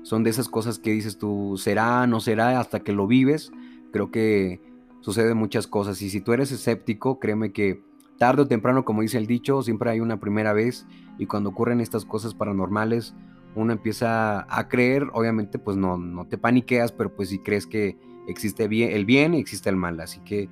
son 0.01 0.23
de 0.23 0.29
esas 0.29 0.47
cosas 0.47 0.79
que 0.79 0.91
dices 0.91 1.17
tú, 1.17 1.57
será, 1.57 2.07
no 2.07 2.21
será, 2.21 2.61
hasta 2.61 2.79
que 2.79 2.93
lo 2.93 3.07
vives. 3.07 3.51
Creo 3.91 4.09
que 4.09 4.61
suceden 5.01 5.35
muchas 5.35 5.67
cosas. 5.67 6.01
Y 6.01 6.09
si 6.09 6.21
tú 6.21 6.31
eres 6.31 6.53
escéptico, 6.53 7.19
créeme 7.19 7.51
que 7.51 7.83
tarde 8.17 8.43
o 8.43 8.47
temprano, 8.47 8.85
como 8.85 9.01
dice 9.01 9.17
el 9.17 9.27
dicho, 9.27 9.61
siempre 9.63 9.89
hay 9.89 9.99
una 9.99 10.17
primera 10.17 10.53
vez. 10.53 10.87
Y 11.17 11.25
cuando 11.25 11.49
ocurren 11.49 11.81
estas 11.81 12.05
cosas 12.05 12.33
paranormales, 12.33 13.13
uno 13.53 13.73
empieza 13.73 14.47
a 14.47 14.69
creer, 14.69 15.09
obviamente, 15.11 15.59
pues 15.59 15.75
no, 15.75 15.97
no 15.97 16.25
te 16.25 16.37
paniqueas, 16.37 16.93
pero 16.93 17.13
pues 17.13 17.27
si 17.27 17.39
crees 17.39 17.67
que 17.67 17.97
existe 18.29 18.63
el 18.63 19.03
bien 19.03 19.33
y 19.33 19.39
existe 19.41 19.69
el 19.69 19.75
mal. 19.75 19.99
Así 19.99 20.21
que 20.21 20.47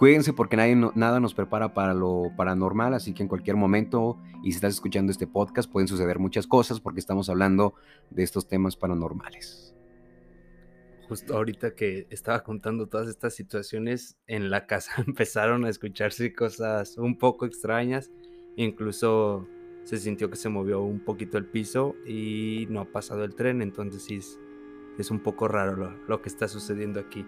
cuídense 0.00 0.32
porque 0.32 0.56
nadie, 0.56 0.74
nada 0.94 1.20
nos 1.20 1.34
prepara 1.34 1.74
para 1.74 1.92
lo 1.92 2.32
paranormal, 2.34 2.94
así 2.94 3.12
que 3.12 3.22
en 3.22 3.28
cualquier 3.28 3.56
momento, 3.56 4.18
y 4.42 4.52
si 4.52 4.56
estás 4.56 4.72
escuchando 4.72 5.12
este 5.12 5.26
podcast, 5.26 5.70
pueden 5.70 5.88
suceder 5.88 6.18
muchas 6.18 6.46
cosas 6.46 6.80
porque 6.80 7.00
estamos 7.00 7.28
hablando 7.28 7.74
de 8.08 8.22
estos 8.22 8.48
temas 8.48 8.76
paranormales 8.76 9.74
justo 11.10 11.36
ahorita 11.36 11.74
que 11.74 12.06
estaba 12.10 12.44
contando 12.44 12.86
todas 12.86 13.08
estas 13.08 13.34
situaciones, 13.34 14.16
en 14.28 14.48
la 14.48 14.66
casa 14.66 14.92
empezaron 15.06 15.64
a 15.64 15.68
escucharse 15.68 16.32
cosas 16.32 16.96
un 16.96 17.18
poco 17.18 17.46
extrañas. 17.46 18.12
Incluso 18.54 19.44
se 19.82 19.98
sintió 19.98 20.30
que 20.30 20.36
se 20.36 20.48
movió 20.48 20.80
un 20.82 21.00
poquito 21.00 21.36
el 21.36 21.46
piso 21.46 21.96
y 22.06 22.68
no 22.70 22.80
ha 22.80 22.84
pasado 22.84 23.24
el 23.24 23.34
tren, 23.34 23.60
entonces 23.60 24.04
sí 24.04 24.20
es, 24.98 25.10
un 25.10 25.18
poco 25.18 25.48
raro 25.48 25.96
lo, 26.06 26.22
que 26.22 26.28
está 26.28 26.46
sucediendo 26.46 27.00
aquí. 27.00 27.26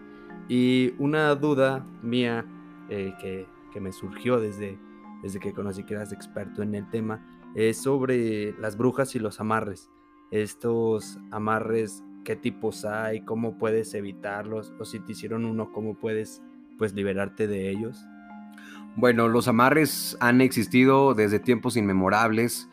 Y 0.48 0.94
una 0.98 1.34
duda 1.34 1.84
mía 2.02 2.46
eh, 2.92 3.14
que, 3.20 3.46
que, 3.72 3.80
me 3.80 3.92
surgió 3.92 4.38
desde, 4.38 4.78
desde 5.22 5.40
que 5.40 5.52
conocí 5.52 5.84
que 5.84 5.94
eras 5.94 6.12
experto 6.12 6.62
en 6.62 6.74
el 6.74 6.88
tema 6.90 7.24
es 7.54 7.78
sobre 7.78 8.52
las 8.58 8.76
brujas 8.76 9.14
y 9.14 9.18
los 9.18 9.40
amarres. 9.40 9.90
Estos 10.30 11.18
amarres 11.30 12.04
qué 12.24 12.36
tipos 12.36 12.84
hay, 12.84 13.22
cómo 13.22 13.58
puedes 13.58 13.94
evitarlos, 13.94 14.72
o 14.78 14.84
si 14.84 15.00
te 15.00 15.12
hicieron 15.12 15.44
uno, 15.44 15.72
cómo 15.72 15.94
puedes 15.94 16.42
pues 16.78 16.92
liberarte 16.94 17.46
de 17.46 17.70
ellos. 17.70 18.06
Bueno, 18.96 19.28
los 19.28 19.48
amarres 19.48 20.16
han 20.20 20.40
existido 20.40 21.14
desde 21.14 21.38
tiempos 21.38 21.76
inmemorables. 21.76 22.68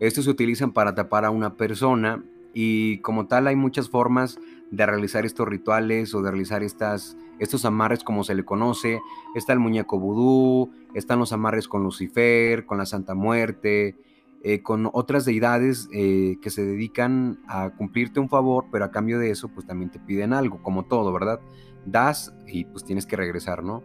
Estos 0.00 0.24
se 0.24 0.30
utilizan 0.30 0.72
para 0.72 0.94
tapar 0.94 1.24
a 1.24 1.30
una 1.30 1.56
persona 1.56 2.22
y 2.54 2.98
como 2.98 3.26
tal 3.26 3.46
hay 3.46 3.56
muchas 3.56 3.88
formas 3.88 4.38
de 4.70 4.86
realizar 4.86 5.26
estos 5.26 5.46
rituales 5.46 6.14
o 6.14 6.22
de 6.22 6.30
realizar 6.30 6.62
estas, 6.62 7.16
estos 7.38 7.64
amarres 7.64 8.04
como 8.04 8.24
se 8.24 8.34
le 8.34 8.44
conoce. 8.44 9.00
Está 9.34 9.52
el 9.52 9.58
muñeco 9.58 9.98
vudú, 9.98 10.72
están 10.94 11.18
los 11.18 11.32
amarres 11.32 11.68
con 11.68 11.82
Lucifer, 11.82 12.64
con 12.64 12.78
la 12.78 12.86
Santa 12.86 13.14
Muerte, 13.14 13.96
eh, 14.44 14.62
con 14.62 14.90
otras 14.92 15.24
deidades 15.24 15.88
eh, 15.92 16.36
que 16.42 16.50
se 16.50 16.64
dedican 16.64 17.38
a 17.46 17.70
cumplirte 17.70 18.18
un 18.18 18.28
favor, 18.28 18.66
pero 18.72 18.84
a 18.84 18.90
cambio 18.90 19.20
de 19.20 19.30
eso, 19.30 19.48
pues 19.48 19.66
también 19.66 19.90
te 19.90 20.00
piden 20.00 20.32
algo, 20.32 20.62
como 20.62 20.84
todo, 20.86 21.12
¿verdad? 21.12 21.40
Das 21.86 22.34
y 22.46 22.64
pues 22.64 22.84
tienes 22.84 23.06
que 23.06 23.14
regresar, 23.14 23.62
¿no? 23.62 23.84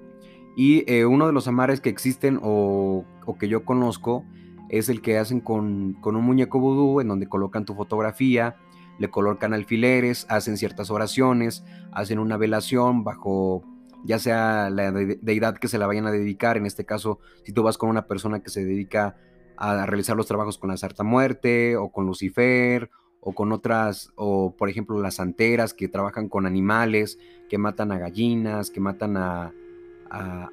Y 0.56 0.84
eh, 0.92 1.06
uno 1.06 1.28
de 1.28 1.34
los 1.34 1.48
amares 1.48 1.80
que 1.80 1.90
existen 1.90 2.40
o, 2.42 3.06
que 3.40 3.48
yo 3.48 3.66
conozco 3.66 4.26
es 4.70 4.90
el 4.90 5.02
que 5.02 5.18
hacen 5.18 5.40
con, 5.40 5.94
con 6.02 6.16
un 6.16 6.26
muñeco 6.26 6.60
vudú 6.60 7.02
en 7.02 7.08
donde 7.08 7.28
colocan 7.28 7.66
tu 7.66 7.76
fotografía, 7.76 8.56
le 9.00 9.10
colocan 9.10 9.54
alfileres, 9.54 10.26
hacen 10.30 10.58
ciertas 10.58 10.90
oraciones, 10.90 11.64
hacen 11.92 12.20
una 12.20 12.38
velación 12.38 13.04
bajo 13.04 13.64
ya 14.04 14.20
sea 14.20 14.70
la 14.70 14.92
deidad 14.92 15.58
que 15.58 15.68
se 15.68 15.78
la 15.78 15.88
vayan 15.88 16.08
a 16.08 16.12
dedicar, 16.12 16.56
en 16.56 16.66
este 16.66 16.86
caso, 16.86 17.20
si 17.44 17.52
tú 17.52 17.64
vas 17.64 17.78
con 17.78 17.90
una 17.90 18.08
persona 18.08 18.42
que 18.42 18.50
se 18.50 18.64
dedica 18.64 19.18
a 19.58 19.86
realizar 19.86 20.16
los 20.16 20.28
trabajos 20.28 20.58
con 20.58 20.70
la 20.70 20.78
Sarta 20.78 21.04
Muerte 21.04 21.76
o 21.78 21.92
con 21.92 22.06
Lucifer 22.06 22.90
o 23.20 23.34
con 23.34 23.52
otras, 23.52 24.12
o 24.16 24.56
por 24.56 24.70
ejemplo 24.70 25.02
las 25.02 25.16
santeras 25.16 25.74
que 25.74 25.90
trabajan 25.90 26.30
con 26.30 26.46
animales, 26.46 27.20
que 27.50 27.58
matan 27.58 27.92
a 27.92 27.98
gallinas, 27.98 28.70
que 28.70 28.80
matan 28.80 29.18
a, 29.18 29.54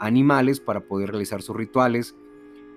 animales 0.01 0.59
para 0.59 0.81
poder 0.81 1.11
realizar 1.11 1.41
sus 1.41 1.55
rituales, 1.55 2.17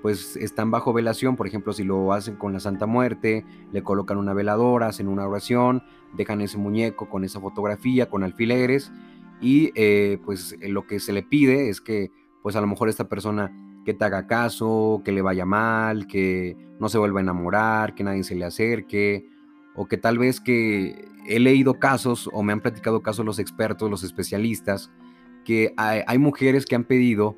pues 0.02 0.36
están 0.36 0.72
bajo 0.72 0.94
velación, 0.94 1.36
por 1.36 1.48
ejemplo 1.48 1.74
si 1.74 1.84
lo 1.84 2.14
hacen 2.14 2.36
con 2.36 2.54
la 2.54 2.60
Santa 2.60 2.86
Muerte, 2.86 3.46
le 3.72 3.84
colocan 3.84 4.18
una 4.18 4.34
veladora, 4.34 4.88
hacen 4.88 5.08
una 5.08 5.28
oración, 5.28 5.84
dejan 6.14 6.42
ese 6.42 6.58
muñeco 6.58 7.10
con 7.10 7.24
esa 7.24 7.40
fotografía, 7.40 8.10
con 8.10 8.24
alfileres, 8.24 8.92
y 9.42 9.72
eh, 9.76 10.20
pues 10.24 10.56
lo 10.62 10.88
que 10.88 11.00
se 11.00 11.14
le 11.14 11.24
pide 11.24 11.70
es 11.70 11.82
que 11.82 12.12
pues 12.42 12.56
a 12.56 12.62
lo 12.62 12.68
mejor 12.68 12.90
esta 12.90 13.10
persona 13.10 13.52
que 13.86 13.94
te 13.94 14.04
haga 14.04 14.28
caso, 14.28 15.02
que 15.06 15.12
le 15.12 15.22
vaya 15.22 15.46
mal, 15.46 16.08
que 16.08 16.58
no 16.80 16.90
se 16.90 16.98
vuelva 16.98 17.20
a 17.20 17.24
enamorar, 17.24 17.96
que 17.96 18.04
nadie 18.04 18.24
se 18.24 18.36
le 18.36 18.46
acerque, 18.46 19.30
o 19.76 19.88
que 19.88 19.98
tal 19.98 20.18
vez 20.18 20.42
que 20.42 21.08
he 21.28 21.40
leído 21.40 21.76
casos 21.76 22.30
o 22.34 22.44
me 22.44 22.52
han 22.54 22.62
platicado 22.62 23.02
casos 23.02 23.26
los 23.26 23.40
expertos, 23.40 23.90
los 23.90 24.04
especialistas, 24.04 24.92
que 25.46 25.74
hay, 25.78 26.18
mujeres 26.18 26.66
que 26.66 26.76
han 26.76 26.84
pedido 26.84 27.38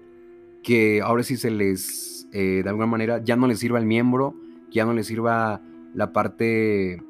que 0.64 1.02
ahora 1.02 1.22
sí 1.22 1.38
se 1.38 1.52
les, 1.52 2.09
eh, 2.32 2.62
de 2.64 2.70
alguna 2.70 2.88
manera, 2.88 3.24
ya 3.24 3.36
no 3.36 3.48
les 3.48 3.60
sirva 3.60 3.80
el 3.80 3.86
miembro, 3.86 4.36
ya 4.72 4.86
no 4.86 4.94
les 4.94 5.08
sirva 5.08 5.62
la 5.94 6.14
parte 6.14 7.02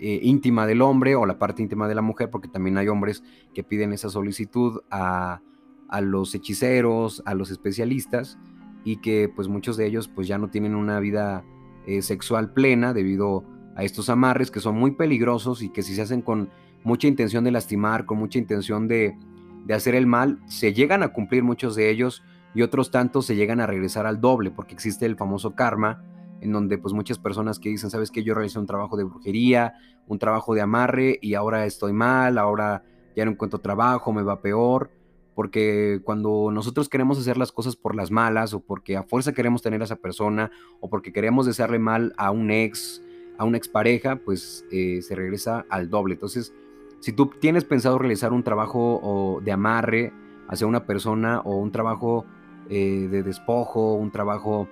eh, 0.00 0.20
íntima 0.22 0.66
del 0.66 0.82
hombre 0.82 1.14
o 1.14 1.26
la 1.26 1.38
parte 1.38 1.62
íntima 1.62 1.88
de 1.88 1.94
la 1.94 2.02
mujer, 2.02 2.30
porque 2.30 2.48
también 2.48 2.78
hay 2.78 2.88
hombres 2.88 3.22
que 3.54 3.62
piden 3.62 3.92
esa 3.92 4.08
solicitud 4.08 4.80
a, 4.90 5.40
a 5.88 6.00
los 6.00 6.34
hechiceros, 6.34 7.22
a 7.26 7.34
los 7.34 7.50
especialistas, 7.50 8.38
y 8.84 8.96
que 8.96 9.30
pues 9.34 9.48
muchos 9.48 9.76
de 9.76 9.86
ellos 9.86 10.08
pues 10.08 10.28
ya 10.28 10.38
no 10.38 10.48
tienen 10.50 10.74
una 10.74 11.00
vida 11.00 11.44
eh, 11.86 12.02
sexual 12.02 12.52
plena 12.52 12.92
debido 12.92 13.44
a 13.76 13.84
estos 13.84 14.08
amarres 14.08 14.50
que 14.50 14.60
son 14.60 14.76
muy 14.76 14.92
peligrosos 14.92 15.62
y 15.62 15.70
que 15.70 15.82
si 15.82 15.94
se 15.94 16.02
hacen 16.02 16.22
con 16.22 16.50
mucha 16.82 17.08
intención 17.08 17.44
de 17.44 17.50
lastimar, 17.50 18.04
con 18.04 18.18
mucha 18.18 18.38
intención 18.38 18.88
de, 18.88 19.16
de 19.64 19.74
hacer 19.74 19.94
el 19.94 20.06
mal, 20.06 20.38
se 20.46 20.72
llegan 20.72 21.02
a 21.02 21.08
cumplir 21.08 21.42
muchos 21.42 21.74
de 21.76 21.90
ellos 21.90 22.22
y 22.54 22.62
otros 22.62 22.90
tantos 22.90 23.26
se 23.26 23.36
llegan 23.36 23.60
a 23.60 23.66
regresar 23.66 24.06
al 24.06 24.20
doble 24.20 24.50
porque 24.50 24.74
existe 24.74 25.06
el 25.06 25.16
famoso 25.16 25.54
karma 25.54 26.02
en 26.40 26.52
donde 26.52 26.78
pues 26.78 26.92
muchas 26.94 27.18
personas 27.18 27.58
que 27.58 27.70
dicen, 27.70 27.90
sabes 27.90 28.10
que 28.10 28.22
yo 28.22 28.34
realicé 28.34 28.58
un 28.58 28.66
trabajo 28.66 28.96
de 28.96 29.04
brujería, 29.04 29.74
un 30.06 30.18
trabajo 30.18 30.54
de 30.54 30.60
amarre 30.60 31.18
y 31.22 31.34
ahora 31.34 31.64
estoy 31.66 31.92
mal, 31.92 32.38
ahora 32.38 32.84
ya 33.16 33.24
no 33.24 33.30
encuentro 33.30 33.60
trabajo, 33.60 34.12
me 34.12 34.22
va 34.22 34.42
peor 34.42 34.90
porque 35.34 36.00
cuando 36.04 36.50
nosotros 36.52 36.88
queremos 36.88 37.18
hacer 37.18 37.36
las 37.36 37.50
cosas 37.50 37.76
por 37.76 37.94
las 37.94 38.10
malas 38.10 38.54
o 38.54 38.60
porque 38.60 38.96
a 38.96 39.02
fuerza 39.02 39.32
queremos 39.32 39.62
tener 39.62 39.80
a 39.80 39.84
esa 39.84 39.96
persona 39.96 40.50
o 40.80 40.88
porque 40.88 41.12
queremos 41.12 41.46
desearle 41.46 41.78
mal 41.78 42.14
a 42.16 42.30
un 42.30 42.50
ex, 42.50 43.02
a 43.36 43.44
una 43.44 43.58
expareja, 43.58 44.16
pues 44.16 44.64
eh, 44.70 45.02
se 45.02 45.16
regresa 45.16 45.66
al 45.70 45.90
doble. 45.90 46.14
Entonces, 46.14 46.54
si 47.00 47.12
tú 47.12 47.30
tienes 47.40 47.64
pensado 47.64 47.98
realizar 47.98 48.32
un 48.32 48.44
trabajo 48.44 49.40
de 49.42 49.52
amarre 49.52 50.12
hacia 50.48 50.66
una 50.66 50.86
persona 50.86 51.40
o 51.40 51.56
un 51.56 51.72
trabajo 51.72 52.26
eh, 52.70 53.08
de 53.10 53.22
despojo, 53.22 53.94
un 53.94 54.10
trabajo 54.10 54.68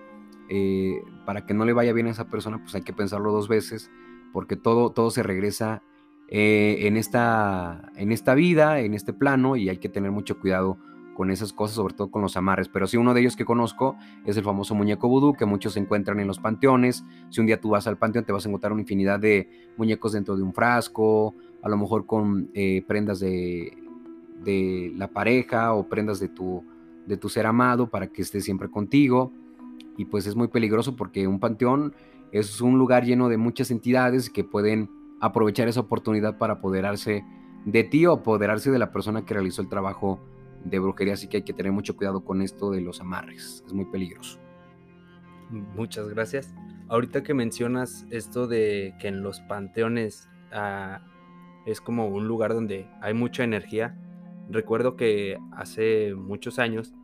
eh, 0.48 1.02
para 1.26 1.44
que 1.44 1.54
no 1.54 1.64
le 1.64 1.72
vaya 1.72 1.92
bien 1.92 2.06
a 2.06 2.10
esa 2.10 2.28
persona, 2.28 2.58
pues 2.58 2.74
hay 2.74 2.82
que 2.82 2.92
pensarlo 2.92 3.32
dos 3.32 3.48
veces 3.48 3.90
porque 4.32 4.56
todo, 4.56 4.90
todo 4.90 5.10
se 5.10 5.22
regresa 5.22 5.82
eh, 6.28 6.86
en, 6.86 6.96
esta, 6.96 7.92
en 7.96 8.12
esta 8.12 8.34
vida, 8.34 8.80
en 8.80 8.94
este 8.94 9.12
plano, 9.12 9.56
y 9.56 9.68
hay 9.68 9.76
que 9.76 9.90
tener 9.90 10.10
mucho 10.10 10.40
cuidado 10.40 10.78
con 11.14 11.30
esas 11.30 11.52
cosas, 11.52 11.76
sobre 11.76 11.92
todo 11.92 12.10
con 12.10 12.22
los 12.22 12.38
amarres. 12.38 12.68
Pero 12.68 12.86
sí, 12.86 12.96
uno 12.96 13.12
de 13.12 13.20
ellos 13.20 13.36
que 13.36 13.44
conozco 13.44 13.96
es 14.24 14.38
el 14.38 14.44
famoso 14.44 14.74
muñeco 14.74 15.08
vudú, 15.08 15.34
que 15.34 15.44
muchos 15.44 15.74
se 15.74 15.80
encuentran 15.80 16.18
en 16.20 16.26
los 16.26 16.38
panteones. 16.38 17.04
Si 17.28 17.40
un 17.40 17.46
día 17.46 17.60
tú 17.60 17.68
vas 17.70 17.86
al 17.86 17.98
panteón, 17.98 18.24
te 18.24 18.32
vas 18.32 18.46
a 18.46 18.48
encontrar 18.48 18.72
una 18.72 18.80
infinidad 18.80 19.20
de 19.20 19.50
muñecos 19.76 20.12
dentro 20.12 20.34
de 20.34 20.42
un 20.42 20.54
frasco, 20.54 21.34
a 21.62 21.68
lo 21.68 21.76
mejor 21.76 22.06
con 22.06 22.50
prendas 22.86 23.20
de, 23.20 23.76
de, 24.42 24.92
la 24.96 25.08
pareja 25.08 25.74
o 25.74 25.86
prendas 25.86 26.18
de 26.18 26.28
tu, 26.28 26.64
de 27.06 27.16
tu 27.16 27.28
ser 27.28 27.46
amado 27.46 27.88
para 27.88 28.08
que 28.08 28.22
esté 28.22 28.40
siempre 28.40 28.70
contigo. 28.70 29.32
Y 29.96 30.06
pues 30.06 30.26
es 30.26 30.36
muy 30.36 30.48
peligroso 30.48 30.96
porque 30.96 31.26
un 31.26 31.40
panteón 31.40 31.94
es 32.32 32.60
un 32.60 32.78
lugar 32.78 33.04
lleno 33.04 33.28
de 33.28 33.36
muchas 33.36 33.70
entidades 33.70 34.30
que 34.30 34.44
pueden 34.44 34.90
aprovechar 35.20 35.68
esa 35.68 35.80
oportunidad 35.80 36.38
para 36.38 36.54
apoderarse 36.54 37.24
de 37.64 37.84
ti 37.84 38.06
o 38.06 38.12
apoderarse 38.12 38.70
de 38.70 38.78
la 38.78 38.90
persona 38.90 39.24
que 39.24 39.34
realizó 39.34 39.62
el 39.62 39.68
trabajo 39.68 40.20
de 40.64 40.78
brujería. 40.78 41.14
Así 41.14 41.28
que 41.28 41.38
hay 41.38 41.42
que 41.42 41.52
tener 41.52 41.72
mucho 41.72 41.96
cuidado 41.96 42.24
con 42.24 42.42
esto 42.42 42.70
de 42.70 42.80
los 42.80 43.00
amarres. 43.00 43.62
Es 43.66 43.72
muy 43.72 43.84
peligroso. 43.84 44.40
Muchas 45.50 46.08
gracias. 46.08 46.54
Ahorita 46.88 47.22
que 47.22 47.34
mencionas 47.34 48.06
esto 48.10 48.46
de 48.46 48.94
que 48.98 49.08
en 49.08 49.22
los 49.22 49.40
panteones 49.42 50.28
ah, 50.52 51.00
es 51.66 51.80
como 51.80 52.08
un 52.08 52.26
lugar 52.26 52.54
donde 52.54 52.88
hay 53.00 53.14
mucha 53.14 53.44
energía, 53.44 53.96
recuerdo 54.52 54.96
que 54.96 55.38
hace 55.52 56.14
muchos 56.14 56.58
años, 56.58 56.94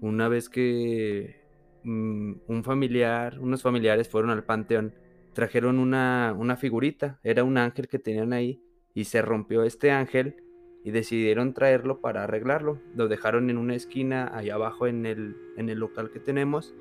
una 0.00 0.28
vez 0.28 0.48
que 0.48 1.42
mm, 1.84 2.32
un 2.46 2.64
familiar, 2.64 3.38
unos 3.40 3.62
familiares 3.62 4.08
fueron 4.08 4.30
al 4.30 4.44
panteón, 4.44 4.94
trajeron 5.32 5.78
una, 5.78 6.34
una 6.36 6.56
figurita, 6.56 7.20
era 7.22 7.44
un 7.44 7.58
ángel 7.58 7.88
que 7.88 7.98
tenían 7.98 8.32
ahí 8.32 8.60
y 8.94 9.04
se 9.04 9.22
rompió 9.22 9.62
este 9.62 9.90
ángel 9.90 10.36
y 10.84 10.90
decidieron 10.90 11.54
traerlo 11.54 12.00
para 12.00 12.24
arreglarlo. 12.24 12.80
Lo 12.94 13.08
dejaron 13.08 13.50
en 13.50 13.58
una 13.58 13.74
esquina 13.74 14.30
allá 14.34 14.54
abajo 14.54 14.86
en 14.86 15.06
el, 15.06 15.36
en 15.56 15.68
el 15.68 15.78
local 15.78 16.10
que 16.10 16.20
tenemos 16.20 16.74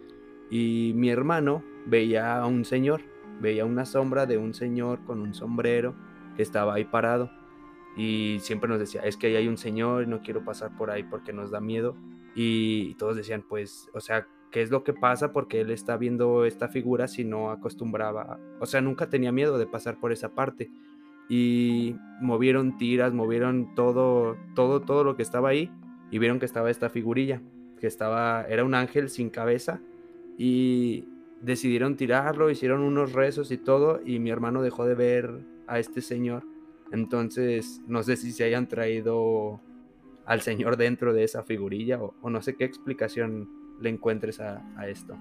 y 0.49 0.93
mi 0.95 1.09
hermano 1.09 1.63
veía 1.85 2.37
a 2.37 2.47
un 2.47 2.65
señor, 2.65 3.01
veía 3.41 3.65
una 3.65 3.85
sombra 3.85 4.25
de 4.25 4.37
un 4.37 4.53
señor 4.53 5.03
con 5.05 5.21
un 5.21 5.33
sombrero 5.33 5.95
que 6.35 6.43
estaba 6.43 6.75
ahí 6.75 6.85
parado 6.85 7.29
y 7.97 8.37
siempre 8.41 8.69
nos 8.69 8.79
decía, 8.79 9.01
es 9.01 9.17
que 9.17 9.27
ahí 9.27 9.35
hay 9.35 9.47
un 9.47 9.57
señor 9.57 10.03
y 10.03 10.07
no 10.07 10.21
quiero 10.21 10.45
pasar 10.45 10.77
por 10.77 10.91
ahí 10.91 11.03
porque 11.03 11.33
nos 11.33 11.49
da 11.49 11.59
miedo 11.59 11.97
y 12.35 12.93
todos 12.95 13.15
decían, 13.15 13.43
pues, 13.47 13.89
o 13.93 13.99
sea, 13.99 14.27
qué 14.51 14.61
es 14.61 14.69
lo 14.69 14.83
que 14.83 14.93
pasa 14.93 15.33
porque 15.33 15.61
él 15.61 15.71
está 15.71 15.97
viendo 15.97 16.45
esta 16.45 16.67
figura 16.67 17.07
si 17.07 17.25
no 17.25 17.49
acostumbraba, 17.49 18.39
o 18.59 18.67
sea, 18.67 18.81
nunca 18.81 19.09
tenía 19.09 19.31
miedo 19.31 19.57
de 19.57 19.65
pasar 19.65 19.99
por 19.99 20.11
esa 20.11 20.29
parte. 20.29 20.71
Y 21.29 21.97
movieron 22.21 22.77
tiras, 22.77 23.13
movieron 23.13 23.75
todo, 23.75 24.37
todo, 24.55 24.79
todo 24.79 25.03
lo 25.03 25.17
que 25.17 25.23
estaba 25.23 25.49
ahí 25.49 25.69
y 26.09 26.19
vieron 26.19 26.39
que 26.39 26.45
estaba 26.45 26.69
esta 26.69 26.89
figurilla, 26.89 27.41
que 27.81 27.87
estaba, 27.87 28.45
era 28.47 28.63
un 28.63 28.73
ángel 28.75 29.09
sin 29.09 29.29
cabeza 29.29 29.81
y 30.37 31.05
decidieron 31.41 31.97
tirarlo, 31.97 32.49
hicieron 32.49 32.81
unos 32.81 33.11
rezos 33.11 33.51
y 33.51 33.57
todo 33.57 33.99
y 34.05 34.19
mi 34.19 34.29
hermano 34.29 34.61
dejó 34.61 34.85
de 34.85 34.95
ver 34.95 35.41
a 35.67 35.79
este 35.79 36.01
señor. 36.01 36.43
Entonces, 36.91 37.81
no 37.87 38.03
sé 38.03 38.15
si 38.15 38.31
se 38.31 38.43
hayan 38.43 38.67
traído 38.67 39.61
al 40.25 40.41
señor 40.41 40.77
dentro 40.77 41.13
de 41.13 41.23
esa 41.23 41.43
figurilla 41.43 41.99
o, 42.01 42.29
no 42.29 42.41
sé 42.41 42.55
qué 42.55 42.65
explicación 42.65 43.49
le 43.79 43.89
encuentres 43.89 44.39
a, 44.39 44.61
esto? 44.87 45.17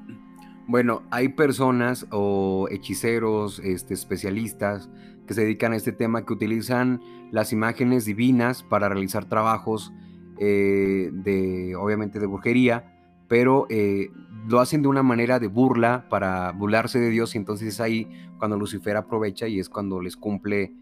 Bueno, 0.66 1.02
hay 1.10 1.28
personas 1.28 2.06
o 2.10 2.66
hechiceros, 2.70 3.60
este, 3.60 3.94
especialistas 3.94 4.90
que 5.26 5.34
se 5.34 5.42
dedican 5.42 5.72
a 5.72 5.76
este 5.76 5.92
tema 5.92 6.26
que 6.26 6.32
utilizan 6.32 7.00
las 7.30 7.52
imágenes 7.52 8.04
divinas 8.04 8.62
para 8.64 8.88
realizar 8.88 9.28
trabajos 9.28 9.92
eh, 10.38 11.10
de, 11.12 11.76
obviamente, 11.76 12.18
de 12.18 12.26
brujería, 12.26 12.92
pero 13.28 13.66
eh, 13.70 14.10
lo 14.48 14.60
hacen 14.60 14.82
de 14.82 14.88
una 14.88 15.02
manera 15.02 15.38
de 15.38 15.46
burla 15.46 16.08
para 16.08 16.50
burlarse 16.52 16.98
de 16.98 17.10
Dios 17.10 17.34
y 17.34 17.38
entonces 17.38 17.68
es 17.68 17.80
ahí 17.80 18.08
cuando 18.38 18.56
Lucifer 18.56 18.96
aprovecha 18.96 19.48
y 19.48 19.58
es 19.58 19.68
cuando 19.68 20.00
les 20.00 20.16
cumple 20.16 20.72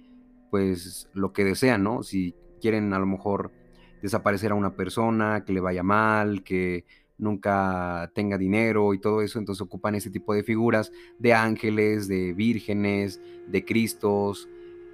pues 0.55 1.11
lo 1.14 1.33
que 1.33 1.43
desean, 1.43 1.83
¿no? 1.83 2.05
Si 2.05 2.33
quieren 2.61 2.93
a 2.93 3.01
lo 3.01 3.07
mejor 3.07 3.51
desaparecer 4.01 4.53
a 4.53 4.55
una 4.55 4.77
persona, 4.77 5.43
que 5.45 5.53
le 5.53 5.59
vaya 5.59 5.83
mal, 5.83 6.45
que 6.45 6.85
nunca 7.19 8.12
tenga 8.14 8.38
dinero 8.38 8.95
y 8.95 9.01
todo 9.01 9.21
eso, 9.21 9.40
entonces 9.40 9.61
ocupan 9.61 9.97
ese 9.97 10.11
tipo 10.11 10.33
de 10.33 10.45
figuras 10.45 10.93
de 11.19 11.35
ángeles, 11.35 12.07
de 12.07 12.35
vírgenes, 12.35 13.21
de 13.49 13.64
cristos, 13.64 14.49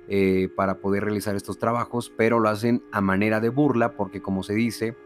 eh, 0.09 0.49
para 0.57 0.79
poder 0.79 1.05
realizar 1.05 1.37
estos 1.37 1.59
trabajos, 1.59 2.11
pero 2.17 2.41
lo 2.41 2.49
hacen 2.49 2.83
a 2.91 3.03
manera 3.03 3.39
de 3.39 3.51
burla, 3.51 3.99
porque 3.99 4.23
como 4.23 4.43
se 4.43 4.55
dice, 4.55 4.97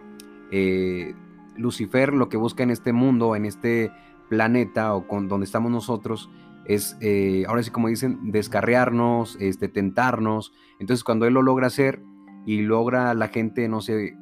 eh, 0.53 1.17
Lucifer 1.57 2.15
lo 2.15 2.29
que 2.29 2.37
busca 2.37 2.63
en 2.63 2.71
este 2.71 2.93
mundo, 2.93 3.35
en 3.35 3.45
este 3.45 3.91
planeta 4.29 4.95
o 4.95 5.09
con 5.09 5.27
donde 5.27 5.47
estamos 5.47 5.73
nosotros, 5.73 6.31
es, 6.67 6.97
eh, 7.01 7.45
ahora 7.47 7.63
sí 7.63 7.71
como 7.71 7.89
dicen, 7.89 8.31
descarriarnos, 8.31 9.37
este, 9.41 9.69
tentarnos. 9.69 10.53
Entonces 10.79 11.05
cuando 11.05 11.27
él 11.27 11.35
lo 11.35 11.43
logra 11.43 11.67
hacer 11.67 12.03
y 12.47 12.63
logra 12.63 13.15
la 13.15 13.29
gente, 13.29 13.69
no 13.69 13.81
sé, 13.81 14.17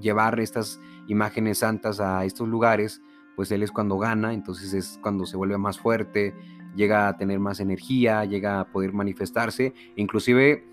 llevar 0.00 0.40
estas 0.40 0.80
imágenes 1.08 1.58
santas 1.58 2.00
a 2.00 2.24
estos 2.24 2.48
lugares, 2.48 3.02
pues 3.34 3.50
él 3.50 3.62
es 3.62 3.70
cuando 3.70 3.98
gana, 3.98 4.32
entonces 4.32 4.72
es 4.72 4.98
cuando 5.02 5.26
se 5.26 5.36
vuelve 5.36 5.58
más 5.58 5.78
fuerte, 5.78 6.34
llega 6.74 7.08
a 7.08 7.16
tener 7.16 7.38
más 7.38 7.60
energía, 7.60 8.24
llega 8.24 8.60
a 8.60 8.70
poder 8.70 8.92
manifestarse, 8.92 9.74
inclusive 9.94 10.64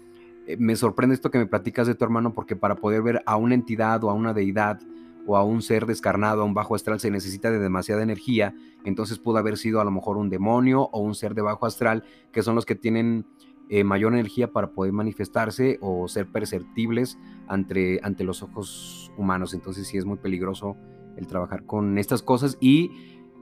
eh, 0.47 0.57
me 0.57 0.75
sorprende 0.75 1.15
esto 1.15 1.31
que 1.31 1.37
me 1.37 1.45
platicas 1.45 1.87
de 1.87 1.95
tu 1.95 2.03
hermano 2.03 2.33
porque 2.33 2.55
para 2.55 2.75
poder 2.75 3.01
ver 3.01 3.23
a 3.25 3.37
una 3.37 3.55
entidad 3.55 4.03
o 4.03 4.09
a 4.09 4.13
una 4.13 4.33
deidad 4.33 4.79
o 5.25 5.37
a 5.37 5.43
un 5.43 5.61
ser 5.61 5.85
descarnado, 5.85 6.41
a 6.41 6.45
un 6.45 6.53
bajo 6.53 6.75
astral, 6.75 6.99
se 6.99 7.11
necesita 7.11 7.51
de 7.51 7.59
demasiada 7.59 8.03
energía, 8.03 8.53
entonces 8.83 9.19
pudo 9.19 9.37
haber 9.37 9.57
sido 9.57 9.79
a 9.79 9.85
lo 9.85 9.91
mejor 9.91 10.17
un 10.17 10.29
demonio 10.29 10.89
o 10.91 10.99
un 10.99 11.15
ser 11.15 11.33
de 11.33 11.41
bajo 11.41 11.65
astral, 11.65 12.03
que 12.31 12.43
son 12.43 12.55
los 12.55 12.65
que 12.65 12.75
tienen 12.75 13.25
eh, 13.69 13.83
mayor 13.83 14.13
energía 14.13 14.51
para 14.51 14.71
poder 14.71 14.91
manifestarse 14.91 15.79
o 15.81 16.07
ser 16.07 16.27
perceptibles 16.27 17.17
ante, 17.47 17.99
ante 18.03 18.23
los 18.23 18.43
ojos 18.43 19.11
humanos. 19.17 19.53
Entonces 19.53 19.87
sí 19.87 19.97
es 19.97 20.05
muy 20.05 20.17
peligroso 20.17 20.75
el 21.15 21.27
trabajar 21.27 21.65
con 21.65 21.97
estas 21.97 22.21
cosas 22.21 22.57
y 22.59 22.91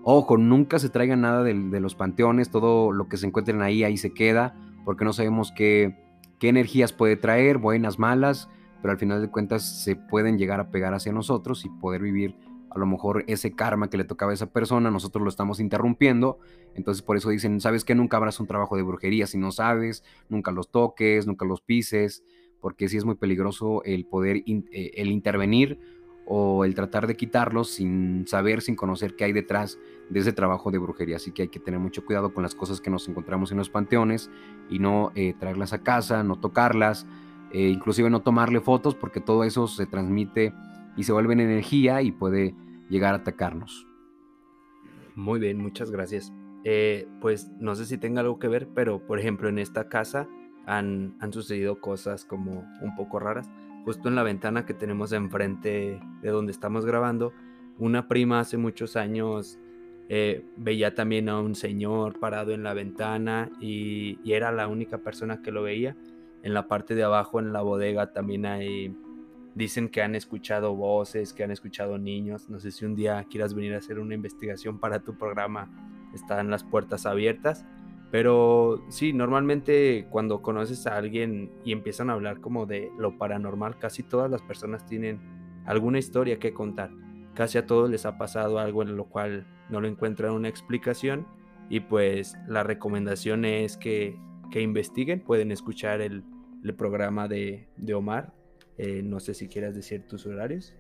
ojo, 0.04 0.38
nunca 0.38 0.80
se 0.80 0.90
traiga 0.90 1.16
nada 1.16 1.44
de, 1.44 1.54
de 1.54 1.80
los 1.80 1.96
panteones, 1.96 2.52
todo 2.52 2.92
lo 2.92 3.08
que 3.08 3.18
se 3.18 3.26
encuentren 3.28 3.62
ahí, 3.62 3.84
ahí 3.84 3.98
se 3.98 4.14
queda, 4.14 4.56
porque 4.86 5.06
no 5.06 5.14
sabemos 5.14 5.52
qué, 5.56 5.98
qué 6.40 6.50
energías 6.50 6.94
puede 6.94 7.18
traer, 7.18 7.58
buenas, 7.58 8.00
malas, 8.00 8.50
pero 8.82 8.92
al 8.92 8.98
final 8.98 9.22
de 9.22 9.30
cuentas 9.30 9.84
se 9.84 9.96
pueden 9.96 10.38
llegar 10.38 10.60
a 10.60 10.70
pegar 10.70 10.94
hacia 10.94 11.12
nosotros 11.12 11.66
y 11.66 11.70
poder 11.70 12.02
vivir 12.02 12.36
a 12.70 12.80
lo 12.80 12.86
mejor 12.86 13.26
ese 13.28 13.52
karma 13.52 13.90
que 13.90 13.98
le 13.98 14.06
tocaba 14.06 14.32
a 14.32 14.34
esa 14.34 14.52
persona, 14.52 14.90
nosotros 14.90 15.24
lo 15.24 15.30
estamos 15.30 15.60
interrumpiendo, 15.60 16.40
entonces 16.74 17.02
por 17.02 17.18
eso 17.18 17.30
dicen, 17.30 17.60
sabes 17.60 17.84
que 17.84 17.96
nunca 17.96 18.16
habrás 18.16 18.40
un 18.40 18.48
trabajo 18.48 18.78
de 18.78 18.84
brujería 18.84 19.28
si 19.28 19.38
no 19.38 19.52
sabes, 19.52 20.04
nunca 20.30 20.52
los 20.52 20.72
toques, 20.72 21.28
nunca 21.28 21.46
los 21.46 21.60
pises, 21.62 22.24
porque 22.62 22.88
sí 22.88 22.96
es 22.96 23.04
muy 23.04 23.16
peligroso 23.16 23.84
el 23.84 24.06
poder, 24.06 24.38
eh, 24.46 24.92
el 24.96 25.12
intervenir 25.12 25.80
o 26.26 26.64
el 26.64 26.76
tratar 26.76 27.08
de 27.08 27.18
quitarlos 27.18 27.72
sin 27.72 28.26
saber, 28.28 28.62
sin 28.62 28.76
conocer 28.76 29.16
qué 29.16 29.26
hay 29.26 29.34
detrás 29.34 29.80
de 30.10 30.20
ese 30.20 30.32
trabajo 30.32 30.72
de 30.72 30.78
brujería. 30.78 31.18
Así 31.18 31.32
que 31.32 31.42
hay 31.42 31.48
que 31.50 31.60
tener 31.60 31.80
mucho 31.80 32.06
cuidado 32.06 32.34
con 32.34 32.44
las 32.44 32.56
cosas 32.56 32.80
que 32.80 32.90
nos 32.90 33.10
encontramos 33.10 33.52
en 33.52 33.58
los 33.58 33.70
panteones 33.70 34.30
y 34.70 34.80
no 34.80 35.12
eh, 35.16 35.34
traerlas 35.38 35.74
a 35.74 35.84
casa, 35.84 36.24
no 36.24 36.40
tocarlas, 36.40 37.06
eh, 37.54 37.70
inclusive 37.70 38.10
no 38.10 38.22
tomarle 38.22 38.60
fotos 38.62 38.96
porque 38.96 39.22
todo 39.22 39.44
eso 39.44 39.68
se 39.68 39.86
transmite 39.86 40.54
y 40.98 41.04
se 41.04 41.14
vuelve 41.14 41.34
en 41.34 41.42
energía 41.42 42.02
y 42.02 42.12
puede 42.12 42.56
llegar 42.90 43.14
a 43.14 43.18
atacarnos. 43.18 43.88
Muy 45.16 45.40
bien, 45.40 45.58
muchas 45.58 45.92
gracias. 45.92 46.34
Eh, 46.64 47.08
pues 47.20 47.50
no 47.60 47.76
sé 47.76 47.86
si 47.86 47.98
tenga 47.98 48.22
algo 48.22 48.40
que 48.40 48.48
ver, 48.48 48.68
pero 48.74 49.06
por 49.06 49.20
ejemplo 49.20 49.50
en 49.50 49.60
esta 49.60 49.90
casa 49.90 50.28
han, 50.66 51.16
han 51.20 51.34
sucedido 51.34 51.82
cosas 51.82 52.26
como 52.26 52.66
un 52.82 52.96
poco 52.96 53.20
raras. 53.20 53.50
Justo 53.86 54.10
en 54.10 54.16
la 54.16 54.24
ventana 54.24 54.66
que 54.66 54.74
tenemos 54.74 55.12
enfrente 55.12 56.00
de 56.22 56.30
donde 56.30 56.52
estamos 56.52 56.86
grabando, 56.86 57.34
una 57.80 58.08
prima 58.08 58.40
hace 58.40 58.58
muchos 58.58 58.96
años 58.96 59.58
eh, 60.14 60.44
veía 60.58 60.94
también 60.94 61.30
a 61.30 61.40
un 61.40 61.56
señor 61.56 62.20
parado 62.20 62.52
en 62.52 62.64
la 62.64 62.74
ventana 62.74 63.50
y, 63.60 64.20
y, 64.24 64.34
era 64.34 64.52
la 64.52 64.68
única 64.68 64.98
persona 64.98 65.42
que 65.42 65.52
lo 65.52 65.64
veía. 65.64 65.96
En 66.44 66.54
la 66.54 66.68
parte 66.68 66.96
de 66.96 67.04
abajo, 67.04 67.40
en 67.40 67.54
la 67.54 67.62
bodega, 67.62 68.14
también 68.14 68.46
hay 68.46 68.96
Dicen 69.54 69.90
que 69.90 70.02
han 70.02 70.16
escuchado 70.16 70.76
voces, 70.76 71.34
que 71.34 71.44
han 71.44 71.52
escuchado 71.52 71.98
niños. 71.98 72.50
No 72.50 72.60
sé 72.60 72.72
si 72.72 72.86
un 72.86 72.96
día 72.96 73.26
quieras 73.30 73.54
venir 73.54 73.74
a 73.74 73.80
hacer 73.80 74.00
una 74.00 74.16
investigación 74.16 74.80
para 74.80 75.00
tu 75.00 75.18
programa. 75.18 75.70
Están 76.14 76.50
las 76.50 76.64
puertas 76.64 77.06
abiertas. 77.06 77.66
Pero 78.12 78.86
sí, 78.90 79.12
normalmente 79.12 80.08
cuando 80.10 80.42
conoces 80.42 80.88
a 80.88 80.98
alguien 80.98 81.52
y 81.66 81.74
empiezan 81.74 82.10
a 82.10 82.14
hablar 82.14 82.40
como 82.40 82.66
de 82.66 82.92
lo 82.98 83.18
paranormal, 83.18 83.78
casi 83.78 84.04
todas 84.04 84.32
las 84.32 84.42
personas 84.42 84.86
tienen 84.86 85.20
alguna 85.66 86.00
historia 86.00 86.40
que 86.40 86.54
contar. 86.54 86.92
Casi 87.34 87.58
a 87.58 87.66
todos 87.66 87.90
les 87.90 88.06
ha 88.06 88.18
pasado 88.18 88.60
algo 88.60 88.84
en 88.84 88.96
lo 88.96 89.06
cual 89.06 89.48
no 89.70 89.82
lo 89.82 89.88
encuentran 89.88 90.32
una 90.32 90.48
explicación. 90.48 91.28
Y 91.70 91.82
pues 91.82 92.38
la 92.48 92.64
recomendación 92.64 93.44
es 93.44 93.76
que, 93.76 94.18
que 94.52 94.62
investiguen. 94.62 95.22
Pueden 95.22 95.52
escuchar 95.52 96.02
el, 96.02 96.24
el 96.64 96.76
programa 96.76 97.28
de, 97.28 97.68
de 97.78 97.94
Omar 97.94 98.34
eh, 98.78 99.04
no 99.04 99.20
sé 99.20 99.36
si 99.36 99.48
quieras 99.48 99.76
decir 99.76 100.08
tus 100.08 100.26
horarios. 100.26 100.74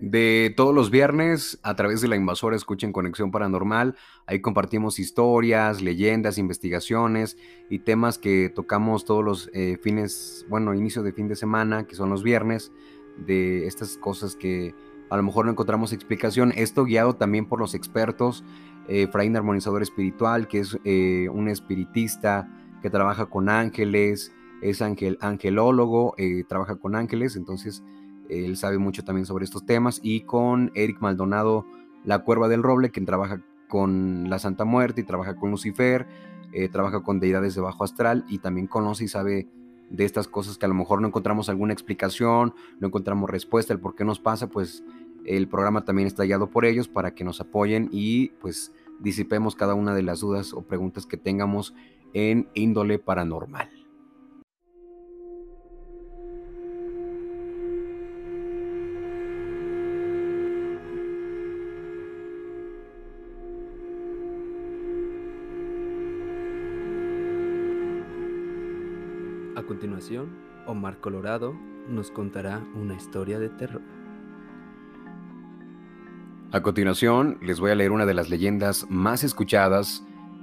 De 0.00 0.52
todos 0.56 0.74
los 0.74 0.90
viernes, 0.90 1.58
a 1.62 1.74
través 1.76 2.00
de 2.00 2.08
la 2.08 2.16
invasora 2.16 2.56
Escuchen 2.56 2.92
Conexión 2.92 3.30
Paranormal, 3.30 3.96
ahí 4.26 4.40
compartimos 4.40 4.98
historias, 4.98 5.80
leyendas, 5.80 6.38
investigaciones 6.38 7.36
y 7.68 7.80
temas 7.80 8.18
que 8.18 8.48
tocamos 8.48 9.04
todos 9.04 9.24
los 9.24 9.50
eh, 9.54 9.76
fines, 9.82 10.46
bueno, 10.48 10.74
inicio 10.74 11.02
de 11.02 11.12
fin 11.12 11.28
de 11.28 11.36
semana, 11.36 11.84
que 11.86 11.94
son 11.94 12.10
los 12.10 12.22
viernes, 12.24 12.72
de 13.16 13.66
estas 13.66 13.98
cosas 13.98 14.34
que 14.36 14.74
a 15.10 15.16
lo 15.16 15.22
mejor 15.22 15.44
no 15.44 15.52
encontramos 15.52 15.92
explicación. 15.92 16.52
Esto 16.56 16.84
guiado 16.84 17.14
también 17.14 17.46
por 17.46 17.60
los 17.60 17.74
expertos, 17.74 18.44
eh, 18.88 19.06
Fraín 19.06 19.36
Armonizador 19.36 19.82
Espiritual, 19.82 20.46
que 20.46 20.60
es 20.60 20.78
eh, 20.84 21.28
un 21.32 21.48
espiritista 21.48 22.48
que 22.82 22.90
trabaja 22.90 23.26
con 23.26 23.48
ángeles, 23.48 24.32
es 24.62 24.82
angel, 24.82 25.18
angelólogo, 25.20 26.14
eh, 26.18 26.44
trabaja 26.48 26.76
con 26.76 26.94
ángeles, 26.96 27.36
entonces 27.36 27.82
él 28.28 28.56
sabe 28.56 28.78
mucho 28.78 29.04
también 29.04 29.26
sobre 29.26 29.44
estos 29.44 29.64
temas, 29.64 30.00
y 30.02 30.22
con 30.22 30.70
Eric 30.74 31.00
Maldonado, 31.00 31.66
la 32.04 32.20
cuerva 32.20 32.48
del 32.48 32.62
roble, 32.62 32.90
quien 32.90 33.06
trabaja 33.06 33.42
con 33.68 34.28
la 34.30 34.38
Santa 34.38 34.64
Muerte 34.64 35.02
y 35.02 35.04
trabaja 35.04 35.36
con 35.36 35.50
Lucifer, 35.50 36.06
eh, 36.52 36.68
trabaja 36.68 37.02
con 37.02 37.20
deidades 37.20 37.54
de 37.54 37.60
bajo 37.60 37.84
astral 37.84 38.24
y 38.28 38.38
también 38.38 38.66
conoce 38.66 39.04
y 39.04 39.08
sabe 39.08 39.48
de 39.90 40.04
estas 40.04 40.28
cosas 40.28 40.58
que 40.58 40.66
a 40.66 40.68
lo 40.68 40.74
mejor 40.74 41.00
no 41.00 41.08
encontramos 41.08 41.48
alguna 41.48 41.72
explicación, 41.72 42.54
no 42.80 42.86
encontramos 42.86 43.28
respuesta, 43.28 43.72
el 43.72 43.80
por 43.80 43.94
qué 43.94 44.04
nos 44.04 44.18
pasa, 44.18 44.48
pues 44.48 44.82
el 45.24 45.48
programa 45.48 45.84
también 45.84 46.06
está 46.06 46.24
guiado 46.24 46.50
por 46.50 46.64
ellos 46.64 46.88
para 46.88 47.14
que 47.14 47.24
nos 47.24 47.40
apoyen 47.40 47.88
y 47.92 48.28
pues 48.40 48.72
disipemos 48.98 49.54
cada 49.54 49.74
una 49.74 49.94
de 49.94 50.02
las 50.02 50.20
dudas 50.20 50.52
o 50.52 50.62
preguntas 50.62 51.06
que 51.06 51.16
tengamos 51.16 51.74
en 52.14 52.48
índole 52.54 52.98
paranormal. 52.98 53.78
continuación, 69.68 70.30
Omar 70.66 70.98
Colorado 70.98 71.54
nos 71.88 72.10
contará 72.10 72.66
una 72.74 72.94
historia 72.94 73.38
de 73.38 73.48
terror. 73.50 73.82
A 76.50 76.62
continuación, 76.62 77.38
les 77.42 77.60
voy 77.60 77.70
a 77.70 77.74
leer 77.74 77.92
una 77.92 78.06
de 78.06 78.14
las 78.14 78.30
leyendas 78.30 78.86
más 78.88 79.22
escuchadas 79.22 80.02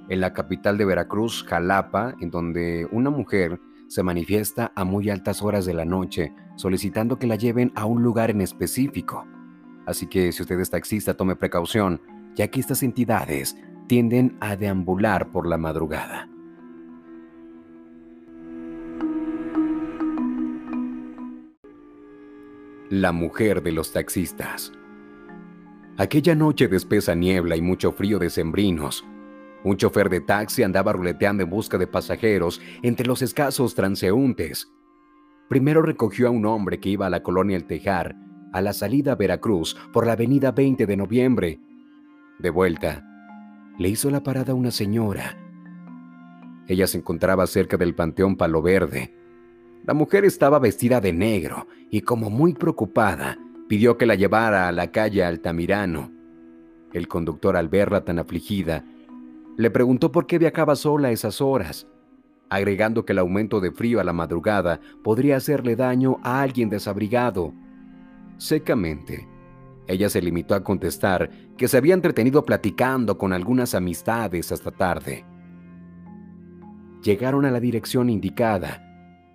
en 0.10 0.22
la 0.22 0.34
capital 0.34 0.78
de 0.78 0.86
Veracruz, 0.86 1.44
Jalapa, 1.48 2.16
en 2.20 2.32
donde 2.32 2.88
una 2.92 3.10
mujer 3.10 3.60
se 3.88 4.04
manifiesta 4.04 4.72
a 4.76 4.84
muy 4.84 5.10
altas 5.10 5.42
horas 5.42 5.66
de 5.66 5.74
la 5.74 5.86
noche 5.86 6.34
solicitando 6.56 7.20
que 7.20 7.28
la 7.28 7.36
lleven 7.36 7.72
a 7.76 7.86
un 7.86 8.02
lugar 8.02 8.32
en 8.32 8.42
específico. 8.42 9.26
Así 9.86 10.08
que 10.08 10.32
si 10.32 10.42
usted 10.42 10.60
es 10.60 10.70
taxista, 10.70 11.16
tome 11.16 11.36
precaución, 11.36 12.02
ya 12.36 12.48
que 12.48 12.60
estas 12.60 12.82
entidades 12.84 13.58
tienden 13.88 14.38
a 14.40 14.56
deambular 14.56 15.32
por 15.32 15.48
la 15.48 15.58
madrugada. 15.58 16.30
la 22.90 23.12
mujer 23.12 23.64
de 23.64 23.72
los 23.72 23.92
taxistas. 23.92 24.72
Aquella 25.98 26.36
noche 26.36 26.68
de 26.68 26.78
espesa 26.78 27.16
niebla 27.16 27.56
y 27.56 27.62
mucho 27.62 27.92
frío 27.92 28.20
de 28.20 28.30
sembrinos, 28.30 29.06
un 29.66 29.78
chofer 29.78 30.10
de 30.10 30.22
taxi 30.22 30.64
andaba 30.64 30.94
ruleteando 30.94 31.44
en 31.44 31.50
busca 31.50 31.78
de 31.78 31.88
pasajeros 31.88 32.62
entre 32.82 33.06
los 33.06 33.22
escasos 33.22 33.76
transeúntes. 33.76 34.72
Primero 35.50 35.82
recogió 35.82 36.28
a 36.28 36.32
un 36.32 36.46
hombre 36.46 36.80
que 36.80 36.90
iba 36.90 37.08
a 37.08 37.10
la 37.10 37.22
colonia 37.22 37.58
El 37.58 37.66
Tejar, 37.66 38.16
a 38.54 38.62
la 38.62 38.72
salida 38.72 39.12
a 39.12 39.16
Veracruz 39.16 39.76
por 39.92 40.06
la 40.06 40.14
avenida 40.14 40.52
20 40.52 40.86
de 40.86 40.98
noviembre. 40.98 41.60
De 42.40 42.50
vuelta, 42.50 43.04
le 43.78 43.90
hizo 43.90 44.10
la 44.10 44.24
parada 44.24 44.54
a 44.54 44.56
una 44.56 44.72
señora. 44.72 45.38
Ella 46.68 46.88
se 46.88 46.98
encontraba 46.98 47.46
cerca 47.46 47.76
del 47.78 47.94
Panteón 47.94 48.38
Palo 48.38 48.62
Verde, 48.62 49.14
la 49.86 49.94
mujer 49.94 50.26
estaba 50.26 50.58
vestida 50.58 51.00
de 51.00 51.14
negro 51.14 51.68
y 51.92 52.02
como 52.02 52.32
muy 52.32 52.54
preocupada, 52.54 53.38
pidió 53.68 54.00
que 54.00 54.08
la 54.08 54.16
llevara 54.16 54.68
a 54.68 54.72
la 54.72 54.92
calle 54.92 55.24
Altamirano. 55.24 56.12
El 56.92 57.08
conductor 57.08 57.56
al 57.56 57.70
verla 57.70 58.04
tan 58.04 58.18
afligida, 58.18 58.84
le 59.58 59.72
preguntó 59.72 60.12
por 60.12 60.28
qué 60.28 60.38
viajaba 60.38 60.76
sola 60.76 61.10
a 61.10 61.12
esas 61.12 61.42
horas, 61.42 61.88
agregando 62.50 63.06
que 63.06 63.14
el 63.14 63.20
aumento 63.20 63.60
de 63.60 63.72
frío 63.72 64.00
a 64.00 64.04
la 64.04 64.14
madrugada 64.14 64.80
podría 65.04 65.38
hacerle 65.38 65.76
daño 65.76 66.18
a 66.24 66.42
alguien 66.42 66.70
desabrigado. 66.70 67.54
Secamente, 68.38 69.28
ella 69.88 70.10
se 70.10 70.22
limitó 70.22 70.56
a 70.56 70.64
contestar 70.64 71.30
que 71.58 71.68
se 71.68 71.78
había 71.78 71.94
entretenido 71.94 72.44
platicando 72.44 73.18
con 73.18 73.34
algunas 73.34 73.76
amistades 73.76 74.52
hasta 74.52 74.72
tarde. 74.72 75.26
Llegaron 77.04 77.46
a 77.46 77.52
la 77.52 77.60
dirección 77.60 78.10
indicada 78.10 78.82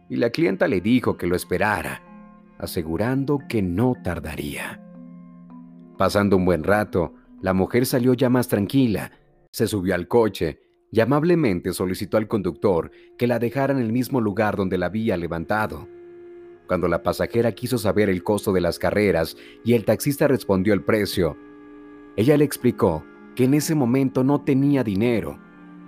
y 0.09 0.17
la 0.17 0.31
clienta 0.31 0.67
le 0.67 0.81
dijo 0.81 1.17
que 1.17 1.29
lo 1.29 1.37
esperara, 1.37 2.03
asegurando 2.59 3.39
que 3.49 3.63
no 3.63 3.95
tardaría. 4.03 4.83
Pasando 5.97 6.37
un 6.37 6.45
buen 6.45 6.65
rato, 6.65 7.15
la 7.41 7.53
mujer 7.55 7.87
salió 7.87 8.13
ya 8.15 8.29
más 8.29 8.49
tranquila, 8.49 9.13
se 9.51 9.67
subió 9.67 9.95
al 9.95 10.09
coche 10.09 10.61
y 10.93 11.01
amablemente 11.01 11.73
solicitó 11.73 12.17
al 12.17 12.29
conductor 12.29 12.91
que 13.17 13.27
la 13.27 13.39
dejara 13.39 13.73
en 13.73 13.81
el 13.81 13.93
mismo 13.93 14.21
lugar 14.21 14.57
donde 14.57 14.79
la 14.79 14.87
había 14.87 15.17
levantado. 15.17 15.89
Cuando 16.67 16.89
la 16.89 17.03
pasajera 17.03 17.53
quiso 17.53 17.79
saber 17.79 18.09
el 18.09 18.23
costo 18.23 18.53
de 18.53 18.61
las 18.61 18.79
carreras 18.79 19.37
y 19.65 19.75
el 19.75 19.85
taxista 19.85 20.29
respondió 20.29 20.73
el 20.73 20.83
precio, 20.83 21.37
ella 22.17 22.37
le 22.37 22.45
explicó 22.45 23.05
que 23.35 23.45
en 23.45 23.55
ese 23.55 23.75
momento 23.75 24.25
no 24.25 24.43
tenía 24.43 24.85
dinero, 24.85 25.39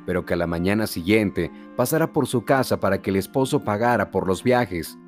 pero 0.07 0.25
que 0.25 0.35
a 0.35 0.37
la 0.37 0.47
mañana 0.47 0.87
siguiente 0.87 1.51
pasara 1.77 2.13
por 2.13 2.27
su 2.27 2.45
casa 2.45 2.81
para 2.81 3.03
que 3.03 3.11
el 3.11 3.17
esposo 3.17 3.63
pagara 3.65 4.11
por 4.11 4.27
los 4.27 4.43
viajes. 4.43 4.99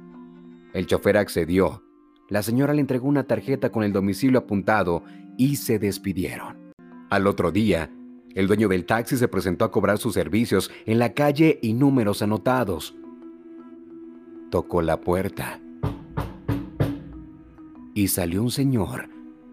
El 0.73 0.87
chofer 0.87 1.17
accedió. 1.17 1.83
La 2.29 2.43
señora 2.43 2.73
le 2.73 2.81
entregó 2.81 3.09
una 3.09 3.25
tarjeta 3.25 3.71
con 3.71 3.85
el 3.85 3.93
domicilio 3.93 4.41
apuntado 4.41 5.05
y 5.37 5.57
se 5.57 5.79
despidieron. 5.79 6.73
Al 7.11 7.27
otro 7.27 7.53
día, 7.53 7.91
el 8.35 8.49
dueño 8.49 8.69
del 8.69 8.85
taxi 8.85 9.17
se 9.17 9.29
presentó 9.29 9.65
a 9.65 9.71
cobrar 9.71 9.99
sus 9.99 10.15
servicios 10.15 10.71
en 10.87 10.99
la 10.99 11.15
calle 11.15 11.59
y 11.63 11.73
números 11.73 12.21
anotados. 12.21 12.97
Tocó 14.51 14.83
la 14.83 15.01
puerta. 15.01 15.61
Y 17.95 18.09
salió 18.09 18.43
un 18.43 18.51
señor 18.51 19.09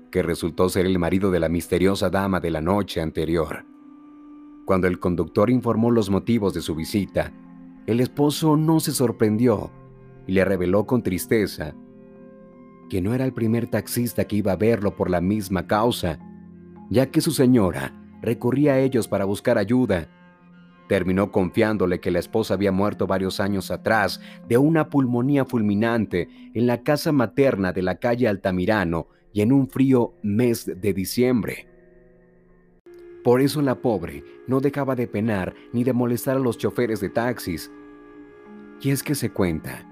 que 0.09 0.23
resultó 0.23 0.67
ser 0.67 0.87
el 0.87 0.97
marido 0.97 1.29
de 1.29 1.39
la 1.39 1.47
misteriosa 1.47 2.09
dama 2.09 2.39
de 2.39 2.49
la 2.49 2.61
noche 2.61 3.01
anterior. 3.01 3.65
Cuando 4.65 4.87
el 4.87 4.99
conductor 4.99 5.49
informó 5.49 5.91
los 5.91 6.09
motivos 6.09 6.53
de 6.53 6.61
su 6.61 6.75
visita, 6.75 7.31
el 7.85 7.99
esposo 7.99 8.57
no 8.57 8.79
se 8.79 8.91
sorprendió 8.91 9.71
y 10.25 10.33
le 10.33 10.43
reveló 10.43 10.85
con 10.85 11.03
tristeza 11.03 11.75
que 12.89 13.01
no 13.01 13.13
era 13.13 13.25
el 13.25 13.33
primer 13.33 13.67
taxista 13.67 14.25
que 14.25 14.35
iba 14.37 14.51
a 14.51 14.57
verlo 14.57 14.95
por 14.95 15.09
la 15.09 15.21
misma 15.21 15.65
causa, 15.65 16.19
ya 16.89 17.09
que 17.09 17.21
su 17.21 17.31
señora 17.31 18.00
recurría 18.21 18.73
a 18.73 18.79
ellos 18.79 19.07
para 19.07 19.25
buscar 19.25 19.57
ayuda. 19.57 20.07
Terminó 20.87 21.31
confiándole 21.31 21.99
que 21.99 22.11
la 22.11 22.19
esposa 22.19 22.53
había 22.53 22.71
muerto 22.71 23.07
varios 23.07 23.39
años 23.39 23.71
atrás 23.71 24.19
de 24.47 24.57
una 24.57 24.89
pulmonía 24.89 25.45
fulminante 25.45 26.27
en 26.53 26.67
la 26.67 26.83
casa 26.83 27.11
materna 27.11 27.71
de 27.71 27.81
la 27.81 27.95
calle 27.95 28.27
Altamirano 28.27 29.07
y 29.33 29.41
en 29.41 29.53
un 29.53 29.69
frío 29.69 30.13
mes 30.21 30.65
de 30.65 30.93
diciembre. 30.93 31.67
Por 33.23 33.41
eso 33.41 33.61
la 33.61 33.75
pobre 33.75 34.23
no 34.47 34.59
dejaba 34.59 34.95
de 34.95 35.07
penar 35.07 35.53
ni 35.73 35.83
de 35.83 35.93
molestar 35.93 36.37
a 36.37 36.39
los 36.39 36.57
choferes 36.57 36.99
de 36.99 37.09
taxis. 37.09 37.71
Y 38.81 38.89
es 38.89 39.03
que 39.03 39.13
se 39.15 39.31
cuenta 39.31 39.87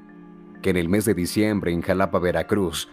que 0.61 0.71
en 0.71 0.77
el 0.77 0.89
mes 0.89 1.05
de 1.05 1.13
diciembre 1.13 1.71
en 1.71 1.81
Jalapa, 1.81 2.19
Veracruz, 2.19 2.89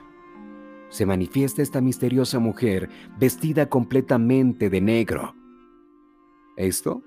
se 0.88 1.06
manifiesta 1.06 1.62
esta 1.62 1.80
misteriosa 1.80 2.38
mujer 2.38 2.88
vestida 3.18 3.66
completamente 3.66 4.70
de 4.70 4.80
negro. 4.80 5.34
Esto 6.56 7.02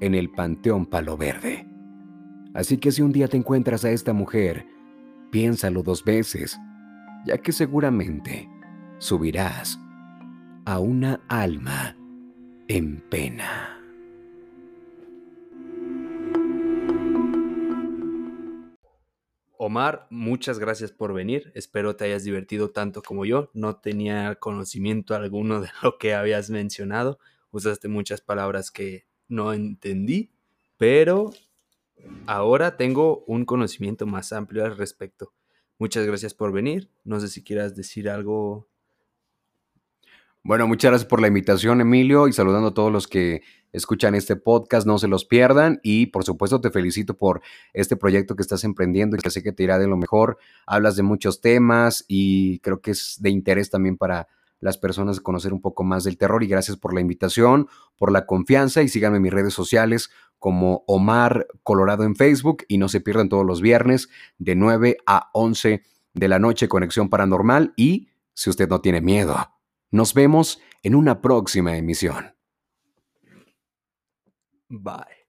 en 0.00 0.14
el 0.14 0.30
Panteón 0.30 0.86
Palo 0.86 1.16
Verde. 1.16 1.66
Así 2.54 2.76
que 2.76 2.92
si 2.92 3.02
un 3.02 3.12
día 3.12 3.28
te 3.28 3.36
encuentras 3.36 3.84
a 3.84 3.90
esta 3.90 4.12
mujer, 4.12 4.66
piénsalo 5.30 5.82
dos 5.82 6.04
veces, 6.04 6.58
ya 7.24 7.38
que 7.38 7.52
seguramente 7.52 8.48
subirás 8.98 9.78
a 10.64 10.78
una 10.78 11.20
alma 11.28 11.96
en 12.68 13.02
pena. 13.08 13.71
Omar, 19.64 20.08
muchas 20.10 20.58
gracias 20.58 20.90
por 20.90 21.14
venir. 21.14 21.52
Espero 21.54 21.94
te 21.94 22.04
hayas 22.06 22.24
divertido 22.24 22.72
tanto 22.72 23.00
como 23.00 23.24
yo. 23.24 23.48
No 23.54 23.76
tenía 23.76 24.34
conocimiento 24.34 25.14
alguno 25.14 25.60
de 25.60 25.68
lo 25.84 25.98
que 25.98 26.14
habías 26.14 26.50
mencionado. 26.50 27.20
Usaste 27.52 27.86
muchas 27.86 28.20
palabras 28.20 28.72
que 28.72 29.06
no 29.28 29.52
entendí, 29.52 30.32
pero 30.78 31.32
ahora 32.26 32.76
tengo 32.76 33.22
un 33.28 33.44
conocimiento 33.44 34.04
más 34.04 34.32
amplio 34.32 34.64
al 34.64 34.76
respecto. 34.76 35.32
Muchas 35.78 36.06
gracias 36.06 36.34
por 36.34 36.50
venir. 36.50 36.90
No 37.04 37.20
sé 37.20 37.28
si 37.28 37.44
quieras 37.44 37.76
decir 37.76 38.10
algo 38.10 38.66
bueno, 40.44 40.66
muchas 40.66 40.90
gracias 40.90 41.08
por 41.08 41.20
la 41.20 41.28
invitación, 41.28 41.80
Emilio, 41.80 42.26
y 42.26 42.32
saludando 42.32 42.68
a 42.68 42.74
todos 42.74 42.90
los 42.90 43.06
que 43.06 43.42
escuchan 43.72 44.16
este 44.16 44.34
podcast, 44.34 44.86
no 44.86 44.98
se 44.98 45.06
los 45.06 45.24
pierdan. 45.24 45.78
Y 45.84 46.06
por 46.06 46.24
supuesto, 46.24 46.60
te 46.60 46.70
felicito 46.70 47.16
por 47.16 47.42
este 47.72 47.96
proyecto 47.96 48.34
que 48.34 48.42
estás 48.42 48.64
emprendiendo 48.64 49.16
y 49.16 49.20
que 49.20 49.30
sé 49.30 49.42
que 49.42 49.52
te 49.52 49.62
irá 49.62 49.78
de 49.78 49.86
lo 49.86 49.96
mejor. 49.96 50.38
Hablas 50.66 50.96
de 50.96 51.04
muchos 51.04 51.40
temas 51.40 52.04
y 52.08 52.58
creo 52.58 52.80
que 52.80 52.90
es 52.90 53.18
de 53.20 53.30
interés 53.30 53.70
también 53.70 53.96
para 53.96 54.26
las 54.58 54.78
personas 54.78 55.20
conocer 55.20 55.52
un 55.52 55.60
poco 55.60 55.84
más 55.84 56.02
del 56.02 56.18
terror. 56.18 56.42
Y 56.42 56.48
gracias 56.48 56.76
por 56.76 56.92
la 56.92 57.00
invitación, 57.00 57.68
por 57.96 58.10
la 58.10 58.26
confianza. 58.26 58.82
Y 58.82 58.88
síganme 58.88 59.18
en 59.18 59.22
mis 59.22 59.32
redes 59.32 59.54
sociales 59.54 60.10
como 60.40 60.82
Omar 60.88 61.46
Colorado 61.62 62.02
en 62.02 62.16
Facebook. 62.16 62.64
Y 62.66 62.78
no 62.78 62.88
se 62.88 63.00
pierdan 63.00 63.28
todos 63.28 63.46
los 63.46 63.60
viernes 63.60 64.08
de 64.38 64.56
9 64.56 64.98
a 65.06 65.30
11 65.34 65.82
de 66.14 66.28
la 66.28 66.40
noche, 66.40 66.68
Conexión 66.68 67.08
Paranormal. 67.08 67.74
Y 67.76 68.08
si 68.34 68.50
usted 68.50 68.68
no 68.68 68.80
tiene 68.80 69.00
miedo 69.00 69.36
nos 69.92 70.14
vemos 70.14 70.60
en 70.82 70.96
una 70.96 71.20
próxima 71.20 71.76
emisión. 71.76 72.34
Bye. 74.68 75.21